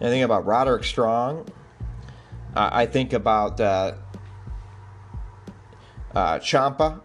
I 0.00 0.04
think 0.04 0.24
about 0.24 0.46
Roderick 0.46 0.84
Strong. 0.84 1.48
I 2.54 2.86
think 2.86 3.12
about 3.12 3.60
uh, 3.60 3.94
uh, 6.14 6.38
Ciampa. 6.38 7.00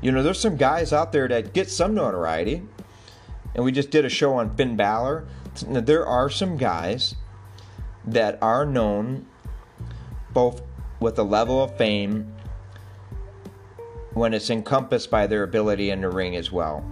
You 0.00 0.12
know, 0.12 0.22
there's 0.22 0.40
some 0.40 0.56
guys 0.56 0.92
out 0.92 1.12
there 1.12 1.26
that 1.28 1.52
get 1.52 1.68
some 1.68 1.94
notoriety, 1.94 2.62
and 3.54 3.64
we 3.64 3.72
just 3.72 3.90
did 3.90 4.04
a 4.04 4.08
show 4.08 4.34
on 4.34 4.56
Finn 4.56 4.76
Balor. 4.76 5.26
There 5.66 6.06
are 6.06 6.30
some 6.30 6.56
guys 6.56 7.16
that 8.04 8.38
are 8.40 8.64
known 8.64 9.26
both 10.32 10.62
with 11.00 11.18
a 11.18 11.22
level 11.22 11.62
of 11.62 11.76
fame 11.76 12.32
when 14.14 14.34
it's 14.34 14.50
encompassed 14.50 15.10
by 15.10 15.26
their 15.26 15.42
ability 15.42 15.90
in 15.90 16.00
the 16.00 16.08
ring 16.08 16.36
as 16.36 16.50
well. 16.50 16.84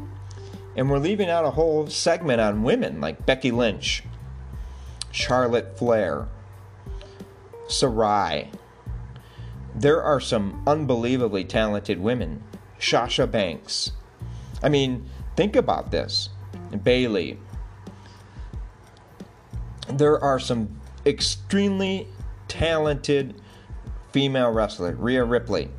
And 0.77 0.91
we're 0.91 0.99
leaving 0.99 1.31
out 1.31 1.45
a 1.45 1.51
whole 1.53 1.87
segment 1.87 2.41
on 2.41 2.63
women 2.63 3.01
like 3.01 3.25
Becky 3.27 3.51
Lynch, 3.51 4.03
Charlotte 5.11 5.79
Flair, 5.79 6.29
Sarai. 7.69 8.51
There 9.75 10.03
are 10.03 10.21
some 10.21 10.63
unbelievably 10.67 11.45
talented 11.45 12.01
women. 12.01 12.43
Sasha 12.79 13.27
Banks. 13.27 13.93
I 14.63 14.69
mean, 14.69 15.09
think 15.35 15.57
about 15.57 15.91
this. 15.91 16.29
Bayley. 16.83 17.39
There 19.89 20.23
are 20.23 20.39
some 20.39 20.81
extremely 21.05 22.09
talented 22.49 23.41
female 24.13 24.51
wrestlers. 24.51 24.97
Rhea 24.97 25.25
Ripley. 25.25 25.71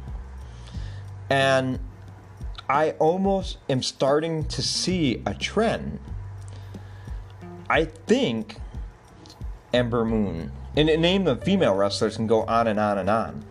And 1.29 1.79
I 2.69 2.91
almost 2.91 3.57
am 3.69 3.81
starting 3.81 4.45
to 4.45 4.61
see 4.61 5.21
a 5.25 5.33
trend. 5.33 5.99
I 7.69 7.85
think 7.85 8.57
Ember 9.73 10.05
Moon, 10.05 10.51
and 10.75 10.89
the 10.89 10.97
name 10.97 11.27
of 11.27 11.43
female 11.43 11.75
wrestlers 11.75 12.15
can 12.15 12.27
go 12.27 12.43
on 12.43 12.67
and 12.67 12.79
on 12.79 12.97
and 12.97 13.09
on. 13.09 13.45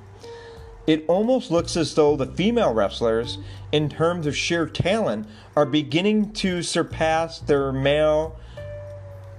It 0.86 1.04
almost 1.08 1.50
looks 1.50 1.76
as 1.76 1.94
though 1.94 2.16
the 2.16 2.26
female 2.26 2.72
wrestlers, 2.72 3.38
in 3.72 3.88
terms 3.88 4.26
of 4.26 4.36
sheer 4.36 4.66
talent, 4.66 5.26
are 5.56 5.66
beginning 5.66 6.32
to 6.34 6.62
surpass 6.62 7.40
their 7.40 7.72
male 7.72 8.38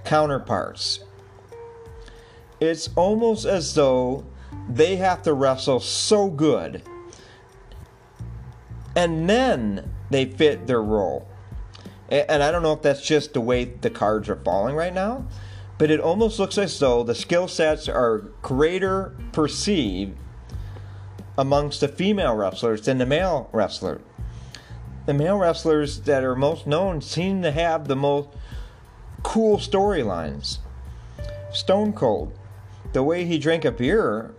counterparts. 0.04 1.00
It's 2.60 2.90
almost 2.96 3.46
as 3.46 3.74
though 3.74 4.24
they 4.68 4.96
have 4.96 5.22
to 5.22 5.32
wrestle 5.32 5.80
so 5.80 6.28
good 6.28 6.82
and 8.98 9.30
then 9.30 9.88
they 10.10 10.24
fit 10.24 10.66
their 10.66 10.82
role. 10.82 11.28
And 12.08 12.42
I 12.42 12.50
don't 12.50 12.62
know 12.62 12.72
if 12.72 12.82
that's 12.82 13.06
just 13.06 13.32
the 13.32 13.40
way 13.40 13.64
the 13.64 13.90
cards 13.90 14.28
are 14.28 14.36
falling 14.36 14.74
right 14.74 14.92
now, 14.92 15.26
but 15.76 15.90
it 15.90 16.00
almost 16.00 16.38
looks 16.38 16.58
as 16.58 16.78
though 16.78 17.04
the 17.04 17.14
skill 17.14 17.46
sets 17.46 17.88
are 17.88 18.18
greater 18.42 19.14
perceived 19.32 20.16
amongst 21.38 21.80
the 21.80 21.88
female 21.88 22.34
wrestlers 22.34 22.82
than 22.82 22.98
the 22.98 23.06
male 23.06 23.48
wrestler. 23.52 24.00
The 25.06 25.14
male 25.14 25.38
wrestlers 25.38 26.00
that 26.00 26.24
are 26.24 26.34
most 26.34 26.66
known 26.66 27.00
seem 27.00 27.40
to 27.42 27.52
have 27.52 27.86
the 27.86 27.96
most 27.96 28.28
cool 29.22 29.56
storylines. 29.56 30.58
Stone 31.52 31.92
Cold, 31.94 32.36
the 32.92 33.04
way 33.04 33.24
he 33.24 33.38
drank 33.38 33.64
a 33.64 33.70
beer 33.70 34.34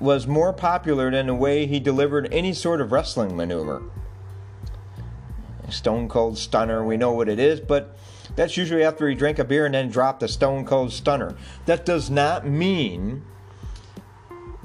was 0.00 0.26
more 0.26 0.52
popular 0.52 1.10
than 1.10 1.26
the 1.26 1.34
way 1.34 1.66
he 1.66 1.78
delivered 1.78 2.32
any 2.32 2.52
sort 2.52 2.80
of 2.80 2.92
wrestling 2.92 3.36
maneuver. 3.36 3.82
Stone 5.68 6.08
Cold 6.08 6.38
Stunner, 6.38 6.82
we 6.82 6.96
know 6.96 7.12
what 7.12 7.28
it 7.28 7.38
is, 7.38 7.60
but 7.60 7.96
that's 8.36 8.56
usually 8.56 8.82
after 8.82 9.08
he 9.08 9.14
drank 9.14 9.38
a 9.38 9.44
beer 9.44 9.66
and 9.66 9.74
then 9.74 9.90
dropped 9.90 10.22
a 10.22 10.28
Stone 10.28 10.64
Cold 10.64 10.92
Stunner. 10.92 11.36
That 11.66 11.84
does 11.84 12.08
not 12.08 12.46
mean 12.46 13.22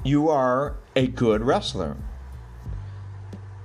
you 0.04 0.28
are 0.28 0.76
a 0.94 1.06
good 1.06 1.42
wrestler. 1.42 1.96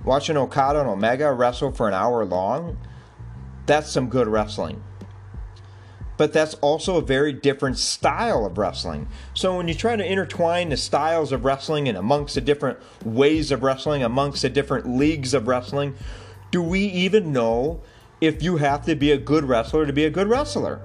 Watching 0.03 0.37
Okada 0.37 0.81
and 0.81 0.89
Omega 0.89 1.31
wrestle 1.33 1.71
for 1.71 1.87
an 1.87 1.93
hour 1.93 2.23
long, 2.25 2.77
that's 3.65 3.91
some 3.91 4.09
good 4.09 4.27
wrestling 4.27 4.81
but 6.17 6.33
that's 6.33 6.55
also 6.55 6.97
a 6.97 7.01
very 7.01 7.31
different 7.31 7.77
style 7.77 8.45
of 8.45 8.57
wrestling. 8.57 9.07
So 9.35 9.55
when 9.55 9.67
you 9.67 9.75
try 9.75 9.95
to 9.95 10.11
intertwine 10.11 10.69
the 10.69 10.77
styles 10.77 11.31
of 11.31 11.45
wrestling 11.45 11.87
and 11.87 11.97
amongst 11.97 12.35
the 12.35 12.41
different 12.41 12.79
ways 13.05 13.51
of 13.51 13.63
wrestling, 13.63 14.03
amongst 14.03 14.41
the 14.41 14.49
different 14.49 14.89
leagues 14.89 15.33
of 15.33 15.47
wrestling, 15.47 15.95
do 16.49 16.61
we 16.61 16.81
even 16.81 17.31
know 17.31 17.81
if 18.19 18.41
you 18.41 18.57
have 18.57 18.85
to 18.85 18.95
be 18.95 19.11
a 19.11 19.17
good 19.17 19.45
wrestler 19.45 19.85
to 19.85 19.93
be 19.93 20.05
a 20.05 20.09
good 20.09 20.27
wrestler? 20.27 20.81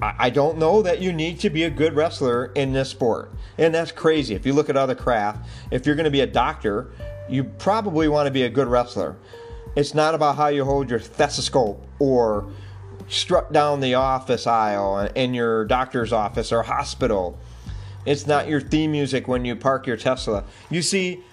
I 0.00 0.28
don't 0.28 0.58
know 0.58 0.82
that 0.82 1.00
you 1.00 1.12
need 1.12 1.40
to 1.40 1.50
be 1.50 1.62
a 1.62 1.70
good 1.70 1.94
wrestler 1.94 2.46
in 2.54 2.72
this 2.72 2.90
sport. 2.90 3.32
And 3.56 3.74
that's 3.74 3.92
crazy. 3.92 4.34
If 4.34 4.44
you 4.44 4.52
look 4.52 4.68
at 4.68 4.76
other 4.76 4.94
craft, 4.94 5.48
if 5.70 5.86
you're 5.86 5.94
going 5.94 6.04
to 6.04 6.10
be 6.10 6.20
a 6.20 6.26
doctor, 6.26 6.90
you 7.28 7.44
probably 7.44 8.06
want 8.06 8.26
to 8.26 8.30
be 8.30 8.42
a 8.42 8.50
good 8.50 8.68
wrestler. 8.68 9.16
It's 9.74 9.94
not 9.94 10.14
about 10.14 10.36
how 10.36 10.48
you 10.48 10.64
hold 10.64 10.90
your 10.90 11.00
stethoscope 11.00 11.86
or 11.98 12.50
strut 13.08 13.52
down 13.52 13.80
the 13.80 13.94
office 13.94 14.46
aisle 14.46 15.08
in 15.14 15.32
your 15.32 15.64
doctor's 15.64 16.12
office 16.12 16.52
or 16.52 16.62
hospital. 16.62 17.38
It's 18.04 18.26
not 18.26 18.48
your 18.48 18.60
theme 18.60 18.92
music 18.92 19.26
when 19.26 19.44
you 19.44 19.56
park 19.56 19.86
your 19.86 19.96
Tesla. 19.96 20.44
You 20.70 20.82
see, 20.82 21.24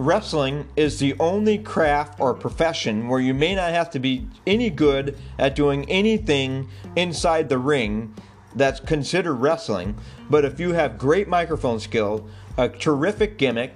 wrestling 0.00 0.66
is 0.76 0.98
the 0.98 1.14
only 1.20 1.58
craft 1.58 2.18
or 2.18 2.32
profession 2.32 3.06
where 3.06 3.20
you 3.20 3.34
may 3.34 3.54
not 3.54 3.70
have 3.70 3.90
to 3.90 3.98
be 3.98 4.26
any 4.46 4.70
good 4.70 5.14
at 5.38 5.54
doing 5.54 5.84
anything 5.90 6.66
inside 6.96 7.50
the 7.50 7.58
ring 7.58 8.14
that's 8.54 8.80
considered 8.80 9.34
wrestling. 9.34 9.94
But 10.30 10.46
if 10.46 10.58
you 10.58 10.72
have 10.72 10.96
great 10.96 11.28
microphone 11.28 11.80
skill, 11.80 12.26
a 12.56 12.70
terrific 12.70 13.36
gimmick, 13.36 13.74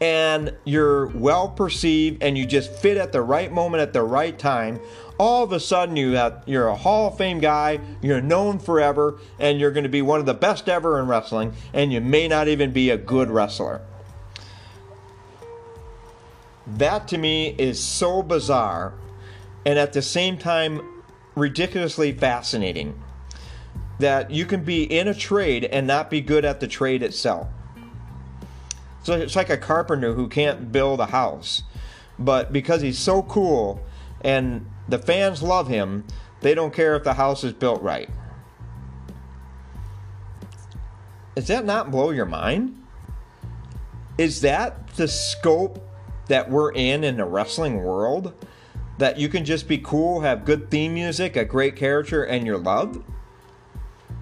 and 0.00 0.54
you're 0.64 1.08
well 1.08 1.48
perceived 1.48 2.22
and 2.22 2.38
you 2.38 2.46
just 2.46 2.72
fit 2.72 2.96
at 2.96 3.10
the 3.10 3.20
right 3.20 3.50
moment 3.50 3.80
at 3.80 3.92
the 3.92 4.04
right 4.04 4.38
time, 4.38 4.78
all 5.18 5.42
of 5.42 5.50
a 5.50 5.58
sudden 5.58 5.96
you 5.96 6.12
have, 6.12 6.44
you're 6.46 6.68
a 6.68 6.76
Hall 6.76 7.08
of 7.08 7.18
Fame 7.18 7.40
guy, 7.40 7.80
you're 8.00 8.20
known 8.20 8.60
forever, 8.60 9.18
and 9.40 9.58
you're 9.58 9.72
going 9.72 9.82
to 9.82 9.88
be 9.88 10.02
one 10.02 10.20
of 10.20 10.26
the 10.26 10.34
best 10.34 10.68
ever 10.68 11.00
in 11.00 11.08
wrestling, 11.08 11.52
and 11.72 11.92
you 11.92 12.00
may 12.00 12.28
not 12.28 12.46
even 12.46 12.70
be 12.70 12.90
a 12.90 12.96
good 12.96 13.28
wrestler. 13.28 13.82
That 16.76 17.08
to 17.08 17.18
me 17.18 17.54
is 17.58 17.82
so 17.82 18.22
bizarre 18.22 18.94
and 19.64 19.78
at 19.78 19.92
the 19.92 20.02
same 20.02 20.36
time 20.36 20.80
ridiculously 21.34 22.12
fascinating 22.12 23.02
that 23.98 24.30
you 24.30 24.44
can 24.44 24.62
be 24.62 24.84
in 24.84 25.08
a 25.08 25.14
trade 25.14 25.64
and 25.64 25.86
not 25.86 26.10
be 26.10 26.20
good 26.20 26.44
at 26.44 26.60
the 26.60 26.68
trade 26.68 27.02
itself. 27.02 27.48
So 29.02 29.14
it's 29.14 29.34
like 29.34 29.50
a 29.50 29.56
carpenter 29.56 30.14
who 30.14 30.28
can't 30.28 30.70
build 30.70 31.00
a 31.00 31.06
house, 31.06 31.62
but 32.18 32.52
because 32.52 32.82
he's 32.82 32.98
so 32.98 33.22
cool 33.22 33.80
and 34.20 34.66
the 34.88 34.98
fans 34.98 35.42
love 35.42 35.68
him, 35.68 36.04
they 36.40 36.54
don't 36.54 36.74
care 36.74 36.94
if 36.96 37.04
the 37.04 37.14
house 37.14 37.42
is 37.44 37.52
built 37.52 37.82
right. 37.82 38.10
Does 41.34 41.46
that 41.46 41.64
not 41.64 41.90
blow 41.90 42.10
your 42.10 42.26
mind? 42.26 42.82
Is 44.18 44.40
that 44.42 44.88
the 44.96 45.08
scope 45.08 45.87
that 46.28 46.50
we're 46.50 46.72
in 46.72 47.04
in 47.04 47.16
the 47.16 47.24
wrestling 47.24 47.82
world? 47.82 48.32
That 48.98 49.18
you 49.18 49.28
can 49.28 49.44
just 49.44 49.68
be 49.68 49.78
cool, 49.78 50.20
have 50.20 50.44
good 50.44 50.70
theme 50.70 50.94
music, 50.94 51.36
a 51.36 51.44
great 51.44 51.76
character, 51.76 52.24
and 52.24 52.46
you're 52.46 52.58
loved? 52.58 53.02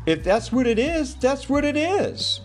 If 0.04 0.22
that's 0.22 0.52
what 0.52 0.66
it 0.66 0.78
is, 0.78 1.14
that's 1.14 1.48
what 1.48 1.64
it 1.64 1.76
is. 1.76 2.40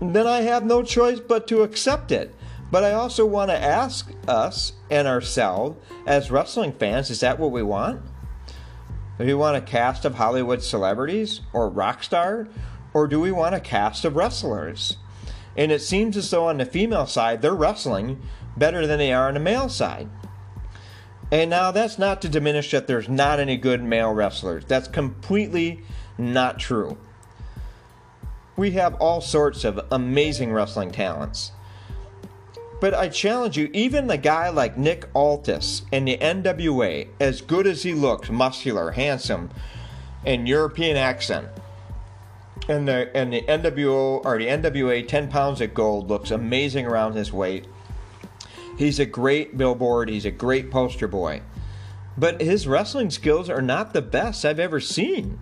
Then 0.00 0.26
I 0.26 0.42
have 0.42 0.64
no 0.64 0.82
choice 0.82 1.20
but 1.20 1.46
to 1.48 1.62
accept 1.62 2.12
it. 2.12 2.34
But 2.70 2.84
I 2.84 2.92
also 2.92 3.24
want 3.24 3.50
to 3.50 3.58
ask 3.58 4.10
us 4.26 4.72
and 4.90 5.06
ourselves 5.06 5.78
as 6.06 6.30
wrestling 6.30 6.72
fans 6.72 7.10
is 7.10 7.20
that 7.20 7.38
what 7.38 7.52
we 7.52 7.62
want? 7.62 8.02
Do 9.18 9.24
we 9.24 9.34
want 9.34 9.56
a 9.56 9.60
cast 9.60 10.04
of 10.04 10.16
Hollywood 10.16 10.62
celebrities 10.62 11.40
or 11.52 11.70
rock 11.70 12.02
star? 12.02 12.48
Or 12.92 13.06
do 13.06 13.20
we 13.20 13.32
want 13.32 13.54
a 13.54 13.60
cast 13.60 14.04
of 14.04 14.16
wrestlers? 14.16 14.96
And 15.56 15.72
it 15.72 15.80
seems 15.80 16.16
as 16.16 16.30
though 16.30 16.48
on 16.48 16.58
the 16.58 16.66
female 16.66 17.06
side, 17.06 17.40
they're 17.40 17.54
wrestling 17.54 18.20
better 18.56 18.86
than 18.86 18.98
they 18.98 19.12
are 19.12 19.28
on 19.28 19.34
the 19.34 19.40
male 19.40 19.68
side. 19.68 20.08
And 21.30 21.50
now 21.50 21.70
that's 21.72 21.98
not 21.98 22.22
to 22.22 22.28
diminish 22.28 22.70
that 22.70 22.86
there's 22.86 23.08
not 23.08 23.40
any 23.40 23.56
good 23.56 23.82
male 23.82 24.12
wrestlers. 24.12 24.64
That's 24.64 24.88
completely 24.88 25.82
not 26.16 26.58
true. 26.58 26.96
We 28.56 28.72
have 28.72 28.94
all 28.94 29.20
sorts 29.20 29.64
of 29.64 29.80
amazing 29.90 30.52
wrestling 30.52 30.92
talents. 30.92 31.52
But 32.80 32.94
I 32.94 33.08
challenge 33.08 33.56
you, 33.56 33.70
even 33.72 34.10
a 34.10 34.18
guy 34.18 34.50
like 34.50 34.76
Nick 34.76 35.08
Aldis 35.14 35.82
in 35.90 36.04
the 36.04 36.18
NWA, 36.18 37.08
as 37.18 37.40
good 37.40 37.66
as 37.66 37.82
he 37.82 37.94
looks, 37.94 38.30
muscular, 38.30 38.92
handsome, 38.92 39.50
and 40.24 40.46
European 40.46 40.96
accent, 40.96 41.48
and 42.68 42.86
the 42.86 43.16
and 43.16 43.32
the 43.32 43.42
NWO 43.42 44.24
or 44.24 44.38
the 44.38 44.46
NWA 44.46 45.06
10 45.06 45.28
pounds 45.28 45.60
of 45.60 45.72
gold 45.72 46.08
looks 46.08 46.30
amazing 46.30 46.84
around 46.84 47.14
his 47.14 47.32
weight. 47.32 47.66
He's 48.76 48.98
a 48.98 49.06
great 49.06 49.56
billboard, 49.56 50.08
he's 50.08 50.24
a 50.24 50.30
great 50.30 50.70
poster 50.70 51.08
boy. 51.08 51.42
But 52.18 52.40
his 52.40 52.66
wrestling 52.66 53.10
skills 53.10 53.50
are 53.50 53.62
not 53.62 53.92
the 53.92 54.02
best 54.02 54.44
I've 54.44 54.60
ever 54.60 54.80
seen. 54.80 55.38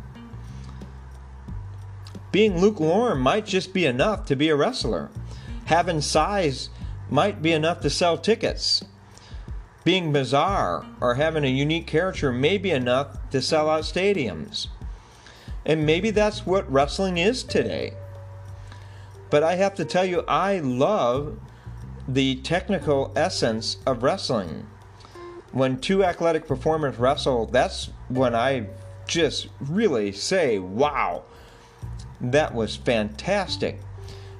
Being 2.33 2.61
Luke 2.61 2.81
Lauren 2.81 3.19
might 3.19 3.47
just 3.47 3.73
be 3.73 3.87
enough 3.87 4.27
to 4.27 4.37
be 4.37 4.49
a 4.49 4.57
wrestler. 4.57 5.11
Having 5.67 6.01
size 6.01 6.69
might 7.09 7.43
be 7.43 7.53
enough 7.53 7.81
to 7.81 7.91
sell 7.91 8.19
tickets. 8.19 8.85
Being 9.85 10.13
bizarre 10.13 10.85
or 11.01 11.15
having 11.15 11.45
a 11.45 11.49
unique 11.49 11.87
character 11.87 12.33
may 12.33 12.59
be 12.59 12.71
enough 12.71 13.31
to 13.31 13.41
sell 13.41 13.69
out 13.69 13.85
stadiums. 13.85 14.69
And 15.65 15.87
maybe 15.87 16.11
that's 16.11 16.45
what 16.45 16.71
wrestling 16.71 17.19
is 17.19 17.45
today. 17.45 17.95
But 19.31 19.43
I 19.43 19.55
have 19.55 19.75
to 19.77 19.85
tell 19.85 20.05
you, 20.05 20.25
I 20.27 20.59
love 20.59 21.39
the 22.07 22.37
technical 22.37 23.13
essence 23.17 23.79
of 23.87 24.03
wrestling. 24.03 24.67
When 25.53 25.79
two 25.79 26.05
athletic 26.05 26.47
performers 26.47 26.99
wrestle, 26.99 27.47
that's 27.47 27.91
when 28.09 28.35
I 28.35 28.67
just 29.07 29.49
really 29.61 30.13
say, 30.13 30.59
wow, 30.59 31.23
that 32.21 32.55
was 32.55 32.77
fantastic. 32.77 33.79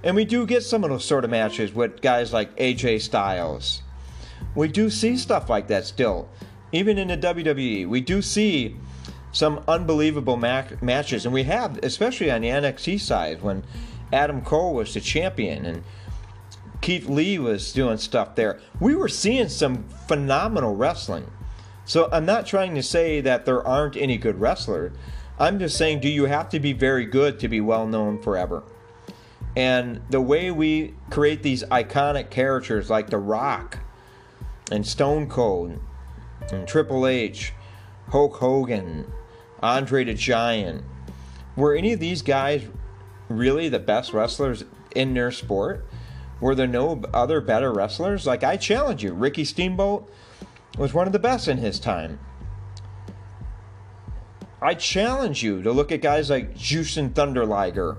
And 0.03 0.17
we 0.17 0.25
do 0.25 0.47
get 0.47 0.63
some 0.63 0.85
of 0.85 0.91
those 0.91 1.05
sort 1.05 1.25
of 1.25 1.31
matches 1.31 1.73
with 1.73 2.03
guys 2.03 2.33
like 2.33 2.55
AJ 2.57 3.01
Styles. 3.03 3.83
We 4.55 4.69
do 4.69 4.91
see 4.91 5.17
stuff 5.17 5.49
like 5.49 5.69
that 5.69 5.85
still. 5.85 6.29
Even 6.73 6.99
in 6.99 7.09
the 7.09 7.17
WWE, 7.17 7.89
we 7.89 8.01
do 8.01 8.21
see 8.21 8.77
some 9.33 9.65
unbelievable 9.67 10.37
matches. 10.37 11.25
And 11.25 11.33
we 11.33 11.45
have, 11.45 11.79
especially 11.83 12.31
on 12.31 12.43
the 12.43 12.49
NXT 12.49 13.01
side, 13.01 13.43
when 13.43 13.65
Adam 14.13 14.43
Cole 14.43 14.75
was 14.75 14.95
the 14.95 15.01
champion 15.01 15.65
and 15.65 15.83
Keith 16.85 17.09
Lee 17.09 17.39
was 17.39 17.73
doing 17.73 17.97
stuff 17.97 18.35
there. 18.35 18.61
We 18.79 18.95
were 18.95 19.09
seeing 19.09 19.49
some 19.49 19.85
phenomenal 20.07 20.77
wrestling. 20.77 21.31
So 21.87 22.11
I'm 22.13 22.27
not 22.27 22.45
trying 22.45 22.75
to 22.75 22.83
say 22.83 23.23
that 23.23 23.47
there 23.47 23.67
aren't 23.67 23.97
any 23.97 24.19
good 24.19 24.39
wrestlers. 24.39 24.93
I'm 25.39 25.59
just 25.59 25.79
saying, 25.79 26.01
do 26.01 26.11
you 26.11 26.27
have 26.27 26.51
to 26.51 26.61
be 26.61 26.75
very 26.75 27.07
good 27.07 27.41
to 27.41 27.49
be 27.49 27.63
well 27.63 27.87
known 27.87 28.21
forever? 28.21 28.65
And 29.57 30.03
the 30.11 30.21
way 30.21 30.51
we 30.51 30.93
create 31.09 31.43
these 31.43 31.65
iconic 31.65 32.29
characters 32.29 32.91
like 32.91 33.09
The 33.09 33.17
Rock 33.17 33.79
and 34.71 34.87
Stone 34.87 35.31
Cold 35.31 35.81
and 36.53 36.69
Triple 36.69 37.07
H, 37.07 37.55
Hulk 38.11 38.37
Hogan, 38.37 39.11
Andre 39.63 40.05
the 40.05 40.13
Giant, 40.13 40.85
were 41.57 41.75
any 41.75 41.95
of 41.95 42.01
these 42.01 42.21
guys 42.21 42.63
really 43.31 43.71
the 43.71 43.79
best 43.79 44.13
wrestlers 44.13 44.67
in 44.95 45.15
their 45.15 45.31
sport? 45.31 45.87
Were 46.45 46.55
there 46.55 46.67
no 46.67 47.01
other 47.15 47.41
better 47.41 47.73
wrestlers? 47.73 48.27
Like, 48.27 48.45
I 48.45 48.59
challenge 48.59 49.03
you, 49.03 49.15
Ricky 49.15 49.47
Steamboat 49.47 50.13
was 50.77 50.93
one 50.93 51.07
of 51.07 51.15
the 51.15 51.19
best 51.19 51.49
in 51.49 51.57
his 51.57 51.81
time. 51.81 52.19
I 54.61 54.75
challenge 54.75 55.43
you 55.43 55.63
to 55.63 55.73
look 55.73 55.91
at 55.91 56.03
guys 56.03 56.29
like 56.29 56.55
Jushin 56.55 57.15
Thunder 57.15 57.47
Liger 57.47 57.97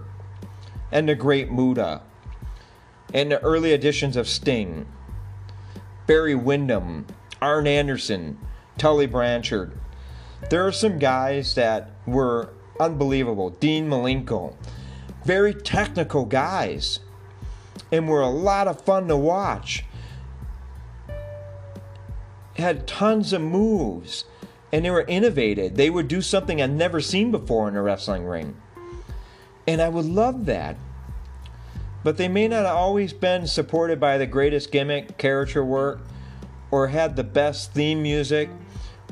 and 0.91 1.09
the 1.09 1.15
Great 1.15 1.51
Muta 1.51 2.03
and 3.15 3.31
the 3.31 3.41
early 3.41 3.73
editions 3.73 4.15
of 4.15 4.29
Sting, 4.29 4.85
Barry 6.05 6.35
Windham, 6.35 7.07
Arn 7.41 7.65
Anderson, 7.65 8.37
Tully 8.77 9.07
Blanchard. 9.07 9.75
There 10.51 10.67
are 10.67 10.71
some 10.71 10.99
guys 10.99 11.55
that 11.55 11.89
were 12.05 12.53
unbelievable. 12.79 13.49
Dean 13.49 13.89
Malenko, 13.89 14.53
very 15.23 15.55
technical 15.55 16.25
guys 16.25 16.99
and 17.91 18.07
were 18.07 18.21
a 18.21 18.29
lot 18.29 18.67
of 18.67 18.81
fun 18.81 19.07
to 19.07 19.17
watch. 19.17 19.85
Had 22.55 22.87
tons 22.87 23.33
of 23.33 23.41
moves 23.41 24.25
and 24.75 24.83
they 24.83 24.89
were 24.89 25.05
innovative. 25.07 25.75
They 25.75 25.89
would 25.89 26.09
do 26.09 26.21
something 26.21 26.61
I'd 26.61 26.71
never 26.71 26.99
seen 26.99 27.31
before 27.31 27.69
in 27.69 27.77
a 27.77 27.81
wrestling 27.81 28.25
ring. 28.25 28.57
And 29.65 29.81
I 29.81 29.87
would 29.87 30.05
love 30.05 30.45
that. 30.47 30.75
But 32.03 32.17
they 32.17 32.27
may 32.27 32.49
not 32.49 32.65
have 32.65 32.75
always 32.75 33.13
been 33.13 33.47
supported 33.47 34.01
by 34.01 34.17
the 34.17 34.27
greatest 34.27 34.73
gimmick, 34.73 35.17
character 35.17 35.63
work, 35.63 36.01
or 36.71 36.89
had 36.89 37.15
the 37.15 37.23
best 37.23 37.71
theme 37.73 38.01
music, 38.01 38.49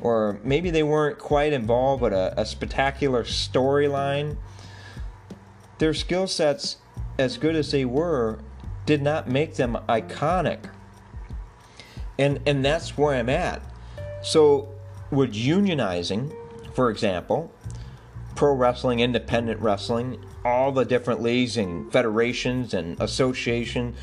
or 0.01 0.37
maybe 0.43 0.69
they 0.69 0.83
weren't 0.83 1.17
quite 1.17 1.53
involved 1.53 2.01
with 2.01 2.11
a, 2.11 2.33
a 2.35 2.45
spectacular 2.45 3.23
storyline. 3.23 4.35
Their 5.79 5.93
skill 5.93 6.27
sets, 6.27 6.75
as 7.17 7.37
good 7.37 7.55
as 7.55 7.71
they 7.71 7.85
were, 7.85 8.39
did 8.85 9.01
not 9.01 9.27
make 9.27 9.55
them 9.55 9.77
iconic. 9.87 10.69
And 12.17 12.39
and 12.45 12.63
that's 12.63 12.97
where 12.97 13.15
I'm 13.15 13.29
at. 13.29 13.61
So 14.21 14.69
would 15.11 15.33
unionizing, 15.33 16.33
for 16.73 16.89
example, 16.89 17.51
pro 18.35 18.53
wrestling, 18.53 18.99
independent 18.99 19.59
wrestling, 19.59 20.23
all 20.43 20.71
the 20.71 20.85
different 20.85 21.21
leagues 21.21 21.57
and 21.57 21.91
federations 21.91 22.73
and 22.73 22.99
association, 22.99 23.95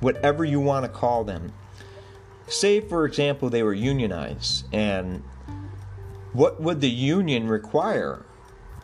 whatever 0.00 0.44
you 0.44 0.60
want 0.60 0.84
to 0.84 0.88
call 0.88 1.24
them. 1.24 1.52
Say, 2.46 2.80
for 2.80 3.06
example, 3.06 3.48
they 3.48 3.62
were 3.62 3.72
unionized, 3.72 4.66
and 4.72 5.22
what 6.32 6.60
would 6.60 6.80
the 6.80 6.90
union 6.90 7.48
require? 7.48 8.26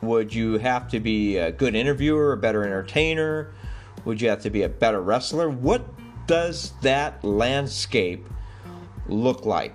Would 0.00 0.34
you 0.34 0.58
have 0.58 0.88
to 0.90 1.00
be 1.00 1.36
a 1.36 1.52
good 1.52 1.74
interviewer, 1.74 2.32
a 2.32 2.36
better 2.38 2.64
entertainer? 2.64 3.52
Would 4.04 4.20
you 4.20 4.28
have 4.28 4.42
to 4.42 4.50
be 4.50 4.62
a 4.62 4.68
better 4.68 5.00
wrestler? 5.00 5.48
What 5.48 5.86
does 6.26 6.72
that 6.82 7.22
landscape 7.24 8.26
look 9.06 9.44
like? 9.44 9.74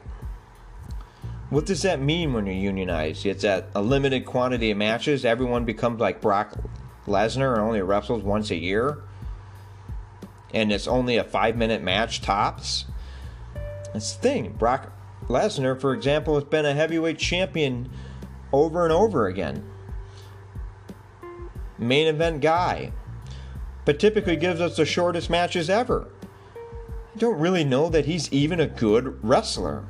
What 1.50 1.66
does 1.66 1.84
that 1.84 2.02
mean 2.02 2.34
when 2.34 2.46
you're 2.46 2.56
unionized? 2.56 3.26
It's 3.26 3.44
at 3.44 3.70
a 3.76 3.82
limited 3.82 4.26
quantity 4.26 4.72
of 4.72 4.78
matches. 4.78 5.26
Everyone 5.26 5.64
becomes 5.64 6.00
like 6.00 6.22
Brock 6.22 6.58
Lesnar 7.08 7.54
and 7.54 7.62
only 7.62 7.82
wrestles 7.82 8.24
once 8.24 8.50
a 8.52 8.56
year. 8.56 9.04
And 10.54 10.72
it's 10.72 10.88
only 10.88 11.18
a 11.18 11.24
five 11.24 11.56
minute 11.56 11.84
match 11.84 12.22
tops. 12.22 12.86
That's 13.94 14.14
the 14.16 14.22
thing. 14.22 14.54
Brock 14.54 14.92
Lesnar, 15.28 15.80
for 15.80 15.94
example, 15.94 16.36
has 16.36 16.44
been 16.46 16.66
a 16.66 16.74
heavyweight 16.74 17.20
champion 17.20 17.90
over 18.52 18.84
and 18.84 18.92
over 18.92 19.28
again. 19.28 19.70
Main 21.78 22.08
event 22.08 22.42
guy. 22.42 22.92
But 23.86 24.00
typically 24.00 24.36
gives 24.36 24.60
us 24.60 24.78
the 24.78 24.86
shortest 24.86 25.30
matches 25.30 25.69
ever. 25.69 26.08
I 26.56 27.17
don't 27.17 27.39
really 27.39 27.63
know 27.63 27.88
that 27.89 28.06
he's 28.06 28.32
even 28.34 28.60
a 28.60 28.67
good 28.67 29.24
wrestler. 29.24 29.86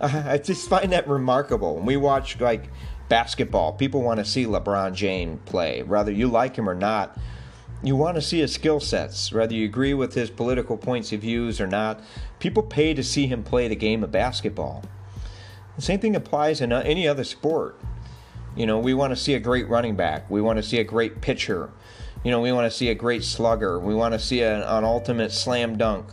I 0.00 0.38
just 0.38 0.68
find 0.68 0.92
that 0.92 1.08
remarkable. 1.08 1.76
When 1.76 1.86
we 1.86 1.96
watch 1.96 2.40
like 2.40 2.70
basketball, 3.08 3.72
people 3.72 4.02
want 4.02 4.18
to 4.18 4.24
see 4.24 4.44
LeBron 4.44 4.94
James 4.94 5.40
play, 5.44 5.82
whether 5.82 6.12
you 6.12 6.28
like 6.28 6.56
him 6.56 6.68
or 6.68 6.74
not. 6.74 7.18
You 7.82 7.94
want 7.94 8.16
to 8.16 8.22
see 8.22 8.40
his 8.40 8.52
skill 8.52 8.80
sets, 8.80 9.32
whether 9.32 9.54
you 9.54 9.64
agree 9.64 9.94
with 9.94 10.14
his 10.14 10.30
political 10.30 10.76
points 10.76 11.12
of 11.12 11.20
views 11.20 11.60
or 11.60 11.66
not. 11.66 12.00
People 12.38 12.62
pay 12.62 12.94
to 12.94 13.02
see 13.02 13.26
him 13.26 13.42
play 13.42 13.68
the 13.68 13.76
game 13.76 14.02
of 14.02 14.10
basketball. 14.10 14.82
The 15.76 15.82
same 15.82 16.00
thing 16.00 16.16
applies 16.16 16.60
in 16.60 16.72
uh, 16.72 16.82
any 16.84 17.06
other 17.06 17.24
sport. 17.24 17.78
You 18.56 18.66
know, 18.66 18.78
we 18.78 18.94
want 18.94 19.14
to 19.14 19.16
see 19.16 19.34
a 19.34 19.40
great 19.40 19.68
running 19.68 19.94
back. 19.94 20.30
We 20.30 20.40
want 20.40 20.56
to 20.56 20.62
see 20.62 20.78
a 20.78 20.84
great 20.84 21.20
pitcher. 21.20 21.70
You 22.26 22.32
know, 22.32 22.40
we 22.40 22.50
want 22.50 22.68
to 22.68 22.76
see 22.76 22.88
a 22.88 22.94
great 22.96 23.22
slugger. 23.22 23.78
We 23.78 23.94
want 23.94 24.12
to 24.12 24.18
see 24.18 24.42
an, 24.42 24.60
an 24.60 24.82
ultimate 24.82 25.30
slam 25.30 25.78
dunk. 25.78 26.06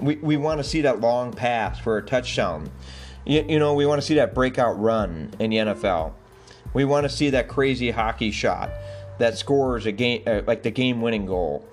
We, 0.00 0.14
we 0.18 0.36
want 0.36 0.60
to 0.60 0.64
see 0.64 0.82
that 0.82 1.00
long 1.00 1.32
pass 1.32 1.80
for 1.80 1.98
a 1.98 2.02
touchdown. 2.06 2.70
You, 3.26 3.44
you 3.48 3.58
know, 3.58 3.74
we 3.74 3.84
want 3.84 4.00
to 4.00 4.06
see 4.06 4.14
that 4.14 4.36
breakout 4.36 4.78
run 4.78 5.34
in 5.40 5.50
the 5.50 5.56
NFL. 5.56 6.12
We 6.74 6.84
want 6.84 7.06
to 7.06 7.08
see 7.08 7.30
that 7.30 7.48
crazy 7.48 7.90
hockey 7.90 8.30
shot 8.30 8.70
that 9.18 9.36
scores 9.36 9.84
a 9.84 9.90
game, 9.90 10.22
uh, 10.28 10.42
like 10.46 10.62
the 10.62 10.70
game-winning 10.70 11.26
goal. 11.26 11.66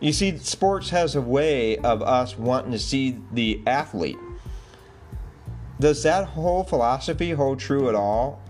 You 0.00 0.12
see, 0.12 0.36
sports 0.38 0.90
has 0.90 1.14
a 1.14 1.20
way 1.20 1.76
of 1.76 2.02
us 2.02 2.36
wanting 2.36 2.72
to 2.72 2.78
see 2.80 3.20
the 3.30 3.62
athlete. 3.68 4.18
Does 5.78 6.02
that 6.02 6.24
whole 6.26 6.64
philosophy 6.64 7.30
hold 7.30 7.60
true 7.60 7.88
at 7.88 7.94
all 7.94 8.42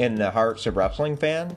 in 0.00 0.16
the 0.16 0.32
hearts 0.32 0.66
of 0.66 0.76
wrestling 0.76 1.16
fan? 1.16 1.56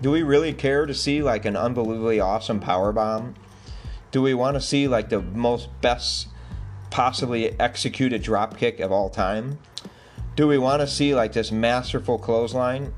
Do 0.00 0.10
we 0.10 0.22
really 0.22 0.52
care 0.52 0.86
to 0.86 0.94
see 0.94 1.22
like 1.22 1.44
an 1.44 1.56
unbelievably 1.56 2.20
awesome 2.20 2.60
power 2.60 2.92
bomb? 2.92 3.34
Do 4.10 4.22
we 4.22 4.34
want 4.34 4.54
to 4.56 4.60
see 4.60 4.86
like 4.86 5.08
the 5.08 5.22
most 5.22 5.68
best 5.80 6.28
possibly 6.90 7.58
executed 7.58 8.22
drop 8.22 8.56
kick 8.56 8.80
of 8.80 8.92
all 8.92 9.08
time? 9.08 9.58
Do 10.36 10.46
we 10.48 10.58
want 10.58 10.80
to 10.80 10.86
see 10.86 11.14
like 11.14 11.32
this 11.32 11.50
masterful 11.50 12.18
clothesline? 12.18 12.92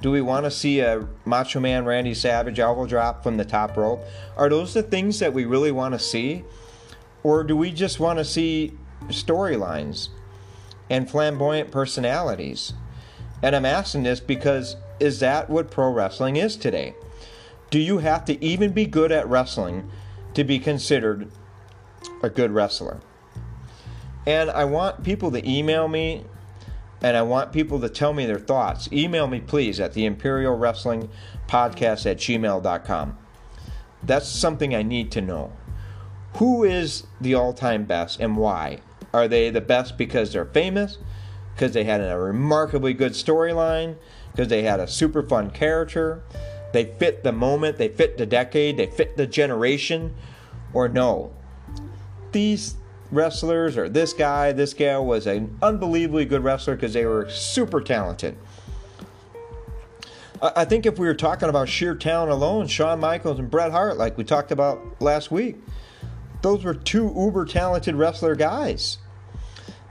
Do 0.00 0.10
we 0.10 0.20
want 0.20 0.44
to 0.44 0.50
see 0.50 0.80
a 0.80 1.08
Macho 1.24 1.60
Man 1.60 1.86
Randy 1.86 2.12
Savage 2.12 2.58
elbow 2.58 2.86
drop 2.86 3.22
from 3.22 3.38
the 3.38 3.44
top 3.44 3.76
rope? 3.76 4.04
Are 4.36 4.50
those 4.50 4.74
the 4.74 4.82
things 4.82 5.18
that 5.18 5.32
we 5.32 5.46
really 5.46 5.72
want 5.72 5.94
to 5.94 5.98
see? 5.98 6.44
Or 7.22 7.42
do 7.42 7.56
we 7.56 7.72
just 7.72 7.98
want 7.98 8.18
to 8.18 8.24
see 8.24 8.76
storylines 9.08 10.08
and 10.90 11.10
flamboyant 11.10 11.70
personalities? 11.70 12.74
And 13.42 13.56
I'm 13.56 13.64
asking 13.64 14.02
this 14.02 14.20
because 14.20 14.76
is 15.00 15.20
that 15.20 15.50
what 15.50 15.70
pro 15.70 15.90
wrestling 15.90 16.36
is 16.36 16.56
today? 16.56 16.94
Do 17.70 17.78
you 17.78 17.98
have 17.98 18.24
to 18.26 18.42
even 18.44 18.72
be 18.72 18.86
good 18.86 19.12
at 19.12 19.28
wrestling 19.28 19.90
to 20.34 20.44
be 20.44 20.58
considered 20.58 21.30
a 22.22 22.30
good 22.30 22.52
wrestler? 22.52 23.00
And 24.26 24.50
I 24.50 24.64
want 24.64 25.04
people 25.04 25.30
to 25.32 25.48
email 25.48 25.88
me 25.88 26.24
and 27.02 27.16
I 27.16 27.22
want 27.22 27.52
people 27.52 27.80
to 27.80 27.88
tell 27.88 28.14
me 28.14 28.24
their 28.24 28.38
thoughts. 28.38 28.88
Email 28.90 29.26
me, 29.26 29.40
please, 29.40 29.78
at 29.78 29.92
the 29.92 30.06
Imperial 30.06 30.56
Wrestling 30.56 31.10
Podcast 31.46 32.10
at 32.10 32.16
gmail.com. 32.16 33.18
That's 34.02 34.28
something 34.28 34.74
I 34.74 34.82
need 34.82 35.12
to 35.12 35.20
know. 35.20 35.52
Who 36.36 36.64
is 36.64 37.04
the 37.20 37.34
all 37.34 37.52
time 37.52 37.84
best 37.84 38.20
and 38.20 38.36
why? 38.36 38.80
Are 39.12 39.28
they 39.28 39.50
the 39.50 39.60
best 39.60 39.98
because 39.98 40.32
they're 40.32 40.46
famous? 40.46 40.98
Because 41.54 41.72
they 41.72 41.84
had 41.84 42.00
a 42.00 42.18
remarkably 42.18 42.94
good 42.94 43.12
storyline? 43.12 43.96
Because 44.34 44.48
they 44.48 44.62
had 44.62 44.80
a 44.80 44.88
super 44.88 45.22
fun 45.22 45.50
character? 45.50 46.24
They 46.72 46.86
fit 46.98 47.22
the 47.22 47.30
moment, 47.30 47.78
they 47.78 47.88
fit 47.88 48.18
the 48.18 48.26
decade, 48.26 48.76
they 48.76 48.86
fit 48.86 49.16
the 49.16 49.28
generation? 49.28 50.14
Or 50.72 50.88
no? 50.88 51.32
These 52.32 52.74
wrestlers 53.12 53.76
or 53.76 53.88
this 53.88 54.12
guy, 54.12 54.50
this 54.50 54.74
gal 54.74 55.06
was 55.06 55.28
an 55.28 55.56
unbelievably 55.62 56.24
good 56.24 56.42
wrestler 56.42 56.74
because 56.74 56.92
they 56.92 57.06
were 57.06 57.30
super 57.30 57.80
talented. 57.80 58.36
I 60.42 60.64
think 60.64 60.84
if 60.84 60.98
we 60.98 61.06
were 61.06 61.14
talking 61.14 61.48
about 61.48 61.68
sheer 61.68 61.94
talent 61.94 62.30
alone, 62.30 62.66
Shawn 62.66 63.00
Michaels 63.00 63.38
and 63.38 63.50
Bret 63.50 63.70
Hart, 63.70 63.96
like 63.96 64.18
we 64.18 64.24
talked 64.24 64.50
about 64.50 65.00
last 65.00 65.30
week, 65.30 65.56
those 66.42 66.64
were 66.64 66.74
two 66.74 67.12
uber 67.16 67.46
talented 67.46 67.94
wrestler 67.94 68.34
guys 68.34 68.98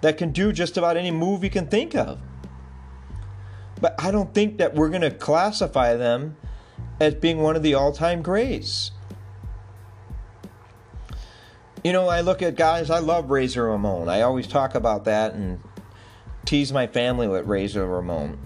that 0.01 0.17
can 0.17 0.31
do 0.31 0.51
just 0.51 0.77
about 0.77 0.97
any 0.97 1.09
move 1.09 1.43
you 1.43 1.49
can 1.49 1.65
think 1.65 1.95
of. 1.95 2.19
But 3.83 3.95
I 3.99 4.11
don't 4.11 4.33
think 4.33 4.59
that 4.59 4.75
we're 4.75 4.87
going 4.87 5.01
to 5.01 5.11
classify 5.11 5.97
them 5.97 6.37
as 7.01 7.15
being 7.15 7.39
one 7.39 7.57
of 7.57 7.63
the 7.63 7.73
all 7.73 7.91
time 7.91 8.21
greats. 8.21 8.91
You 11.83 11.91
know, 11.91 12.07
I 12.07 12.21
look 12.21 12.41
at 12.41 12.55
guys, 12.55 12.89
I 12.89 12.99
love 12.99 13.29
Razor 13.29 13.65
Ramon. 13.65 14.07
I 14.07 14.21
always 14.21 14.47
talk 14.47 14.73
about 14.73 15.03
that 15.03 15.33
and 15.33 15.59
tease 16.45 16.71
my 16.71 16.87
family 16.87 17.27
with 17.27 17.45
Razor 17.45 17.85
Ramon. 17.85 18.39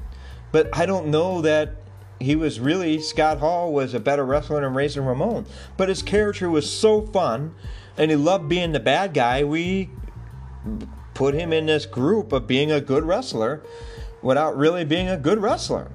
But 0.52 0.76
I 0.76 0.88
don't 0.88 1.10
know 1.10 1.42
that 1.42 1.76
he 2.20 2.36
was 2.36 2.60
really, 2.60 3.00
Scott 3.00 3.38
Hall 3.38 3.72
was 3.72 3.94
a 3.94 4.00
better 4.00 4.26
wrestler 4.26 4.62
than 4.62 4.74
Razor 4.74 5.04
Ramon. 5.04 5.46
But 5.78 5.90
his 5.90 6.02
character 6.02 6.50
was 6.50 6.68
so 6.68 7.06
fun 7.06 7.54
and 7.96 8.10
he 8.10 8.18
loved 8.18 8.50
being 8.50 8.72
the 8.72 8.80
bad 8.80 9.14
guy, 9.14 9.44
we 9.44 9.92
put 11.14 11.36
him 11.36 11.54
in 11.54 11.68
this 11.68 11.86
group 11.86 12.32
of 12.32 12.48
being 12.48 12.72
a 12.72 12.82
good 12.82 13.04
wrestler 13.04 13.62
without 14.22 14.58
really 14.58 14.86
being 14.86 15.10
a 15.10 15.18
good 15.18 15.42
wrestler. 15.42 15.90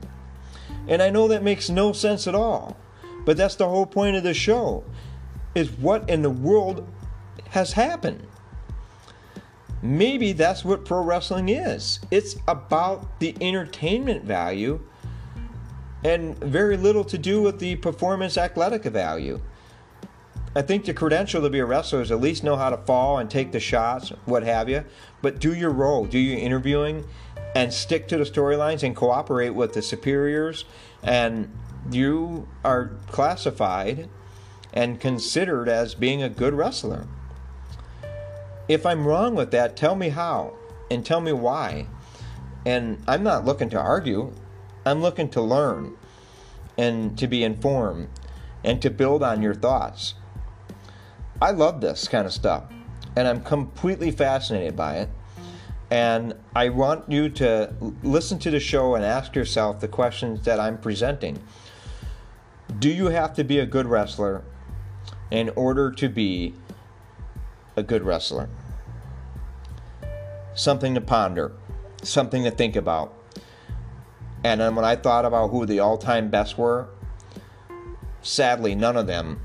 And 0.88 1.02
I 1.02 1.10
know 1.10 1.28
that 1.28 1.42
makes 1.42 1.68
no 1.70 1.92
sense 1.92 2.26
at 2.26 2.34
all. 2.34 2.76
But 3.24 3.36
that's 3.36 3.54
the 3.54 3.68
whole 3.68 3.86
point 3.86 4.16
of 4.16 4.22
the 4.22 4.34
show. 4.34 4.84
Is 5.54 5.70
what 5.70 6.08
in 6.08 6.22
the 6.22 6.30
world 6.30 6.86
has 7.50 7.72
happened. 7.72 8.26
Maybe 9.82 10.32
that's 10.32 10.64
what 10.64 10.84
pro 10.84 11.02
wrestling 11.02 11.48
is. 11.48 12.00
It's 12.10 12.36
about 12.48 13.20
the 13.20 13.36
entertainment 13.40 14.24
value 14.24 14.80
and 16.04 16.36
very 16.38 16.76
little 16.76 17.04
to 17.04 17.18
do 17.18 17.42
with 17.42 17.58
the 17.58 17.76
performance 17.76 18.38
athletic 18.38 18.84
value. 18.84 19.40
I 20.54 20.62
think 20.62 20.84
the 20.84 20.94
credential 20.94 21.42
to 21.42 21.50
be 21.50 21.60
a 21.60 21.64
wrestler 21.64 22.02
is 22.02 22.10
at 22.10 22.20
least 22.20 22.44
know 22.44 22.56
how 22.56 22.70
to 22.70 22.76
fall 22.76 23.18
and 23.18 23.30
take 23.30 23.52
the 23.52 23.60
shots, 23.60 24.10
what 24.26 24.42
have 24.42 24.68
you, 24.68 24.84
but 25.22 25.38
do 25.38 25.54
your 25.54 25.70
role, 25.70 26.04
do 26.04 26.18
your 26.18 26.38
interviewing, 26.38 27.04
and 27.54 27.72
stick 27.72 28.08
to 28.08 28.16
the 28.16 28.24
storylines 28.24 28.82
and 28.82 28.96
cooperate 28.96 29.50
with 29.50 29.74
the 29.74 29.82
superiors, 29.82 30.64
and 31.02 31.52
you 31.90 32.48
are 32.64 32.92
classified 33.08 34.08
and 34.72 35.00
considered 35.00 35.68
as 35.68 35.94
being 35.94 36.22
a 36.22 36.28
good 36.28 36.54
wrestler. 36.54 37.06
If 38.68 38.86
I'm 38.86 39.06
wrong 39.06 39.34
with 39.34 39.50
that, 39.50 39.76
tell 39.76 39.94
me 39.94 40.10
how 40.10 40.54
and 40.90 41.04
tell 41.04 41.20
me 41.20 41.32
why. 41.32 41.86
And 42.64 43.02
I'm 43.06 43.22
not 43.22 43.44
looking 43.44 43.68
to 43.70 43.80
argue, 43.80 44.32
I'm 44.86 45.02
looking 45.02 45.28
to 45.30 45.42
learn 45.42 45.96
and 46.78 47.18
to 47.18 47.26
be 47.26 47.44
informed 47.44 48.08
and 48.64 48.80
to 48.80 48.90
build 48.90 49.22
on 49.22 49.42
your 49.42 49.54
thoughts. 49.54 50.14
I 51.40 51.50
love 51.50 51.80
this 51.80 52.08
kind 52.08 52.26
of 52.26 52.32
stuff 52.32 52.64
and 53.16 53.28
I'm 53.28 53.42
completely 53.42 54.10
fascinated 54.10 54.76
by 54.76 54.98
it. 54.98 55.10
And 55.92 56.34
I 56.56 56.70
want 56.70 57.12
you 57.12 57.28
to 57.28 57.74
listen 58.02 58.38
to 58.38 58.50
the 58.50 58.60
show 58.60 58.94
and 58.94 59.04
ask 59.04 59.36
yourself 59.36 59.80
the 59.80 59.88
questions 59.88 60.46
that 60.46 60.58
I'm 60.58 60.78
presenting. 60.78 61.38
Do 62.78 62.88
you 62.88 63.06
have 63.10 63.34
to 63.34 63.44
be 63.44 63.58
a 63.58 63.66
good 63.66 63.84
wrestler 63.84 64.42
in 65.30 65.50
order 65.50 65.90
to 65.90 66.08
be 66.08 66.54
a 67.76 67.82
good 67.82 68.02
wrestler. 68.02 68.48
Something 70.54 70.94
to 70.94 71.00
ponder, 71.00 71.52
something 72.02 72.44
to 72.44 72.50
think 72.50 72.76
about. 72.76 73.14
And 74.44 74.60
then 74.60 74.74
when 74.74 74.84
I 74.84 74.96
thought 74.96 75.24
about 75.24 75.48
who 75.48 75.64
the 75.66 75.80
all 75.80 75.96
time 75.96 76.28
best 76.28 76.58
were, 76.58 76.88
sadly, 78.20 78.74
none 78.74 78.96
of 78.96 79.06
them 79.06 79.40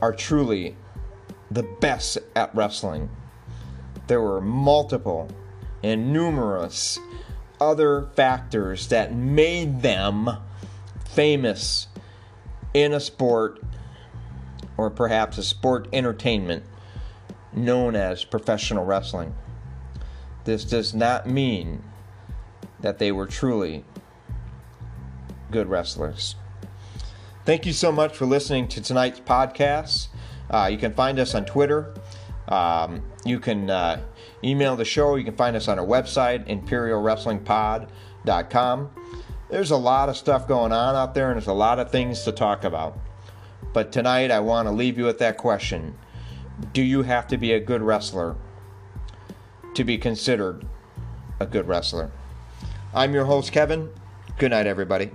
are 0.00 0.12
truly 0.12 0.76
the 1.50 1.62
best 1.80 2.18
at 2.34 2.54
wrestling. 2.54 3.10
There 4.06 4.20
were 4.20 4.40
multiple 4.40 5.28
and 5.82 6.12
numerous 6.12 6.98
other 7.60 8.08
factors 8.14 8.88
that 8.88 9.14
made 9.14 9.82
them 9.82 10.28
famous 11.08 11.88
in 12.74 12.92
a 12.92 13.00
sport 13.00 13.60
or 14.76 14.90
perhaps 14.90 15.38
a 15.38 15.42
sport 15.42 15.88
entertainment 15.92 16.64
known 17.52 17.94
as 17.94 18.24
professional 18.24 18.84
wrestling. 18.84 19.34
This 20.44 20.64
does 20.64 20.94
not 20.94 21.28
mean 21.28 21.84
that 22.80 22.98
they 22.98 23.12
were 23.12 23.26
truly 23.26 23.84
good 25.50 25.68
wrestlers. 25.68 26.34
Thank 27.44 27.66
you 27.66 27.72
so 27.72 27.92
much 27.92 28.16
for 28.16 28.26
listening 28.26 28.68
to 28.68 28.80
tonight's 28.80 29.20
podcast. 29.20 30.08
Uh, 30.50 30.68
you 30.70 30.78
can 30.78 30.94
find 30.94 31.18
us 31.18 31.34
on 31.34 31.44
Twitter. 31.44 31.94
Um, 32.48 33.02
you 33.24 33.38
can 33.40 33.70
uh, 33.70 34.02
email 34.42 34.74
the 34.76 34.84
show. 34.84 35.14
You 35.16 35.24
can 35.24 35.36
find 35.36 35.56
us 35.56 35.68
on 35.68 35.78
our 35.78 35.86
website, 35.86 36.46
imperialwrestlingpod.com. 36.48 38.90
There's 39.50 39.70
a 39.70 39.76
lot 39.76 40.08
of 40.08 40.16
stuff 40.16 40.48
going 40.48 40.72
on 40.72 40.96
out 40.96 41.14
there, 41.14 41.30
and 41.30 41.36
there's 41.36 41.46
a 41.46 41.52
lot 41.52 41.78
of 41.78 41.90
things 41.90 42.22
to 42.24 42.32
talk 42.32 42.64
about. 42.64 42.98
But 43.72 43.92
tonight, 43.92 44.30
I 44.30 44.40
want 44.40 44.66
to 44.66 44.72
leave 44.72 44.98
you 44.98 45.04
with 45.04 45.18
that 45.18 45.38
question 45.38 45.96
Do 46.72 46.82
you 46.82 47.02
have 47.02 47.28
to 47.28 47.36
be 47.36 47.52
a 47.52 47.60
good 47.60 47.82
wrestler 47.82 48.36
to 49.74 49.84
be 49.84 49.98
considered 49.98 50.66
a 51.40 51.46
good 51.46 51.68
wrestler? 51.68 52.10
I'm 52.94 53.14
your 53.14 53.24
host, 53.24 53.52
Kevin. 53.52 53.90
Good 54.38 54.50
night, 54.50 54.66
everybody. 54.66 55.10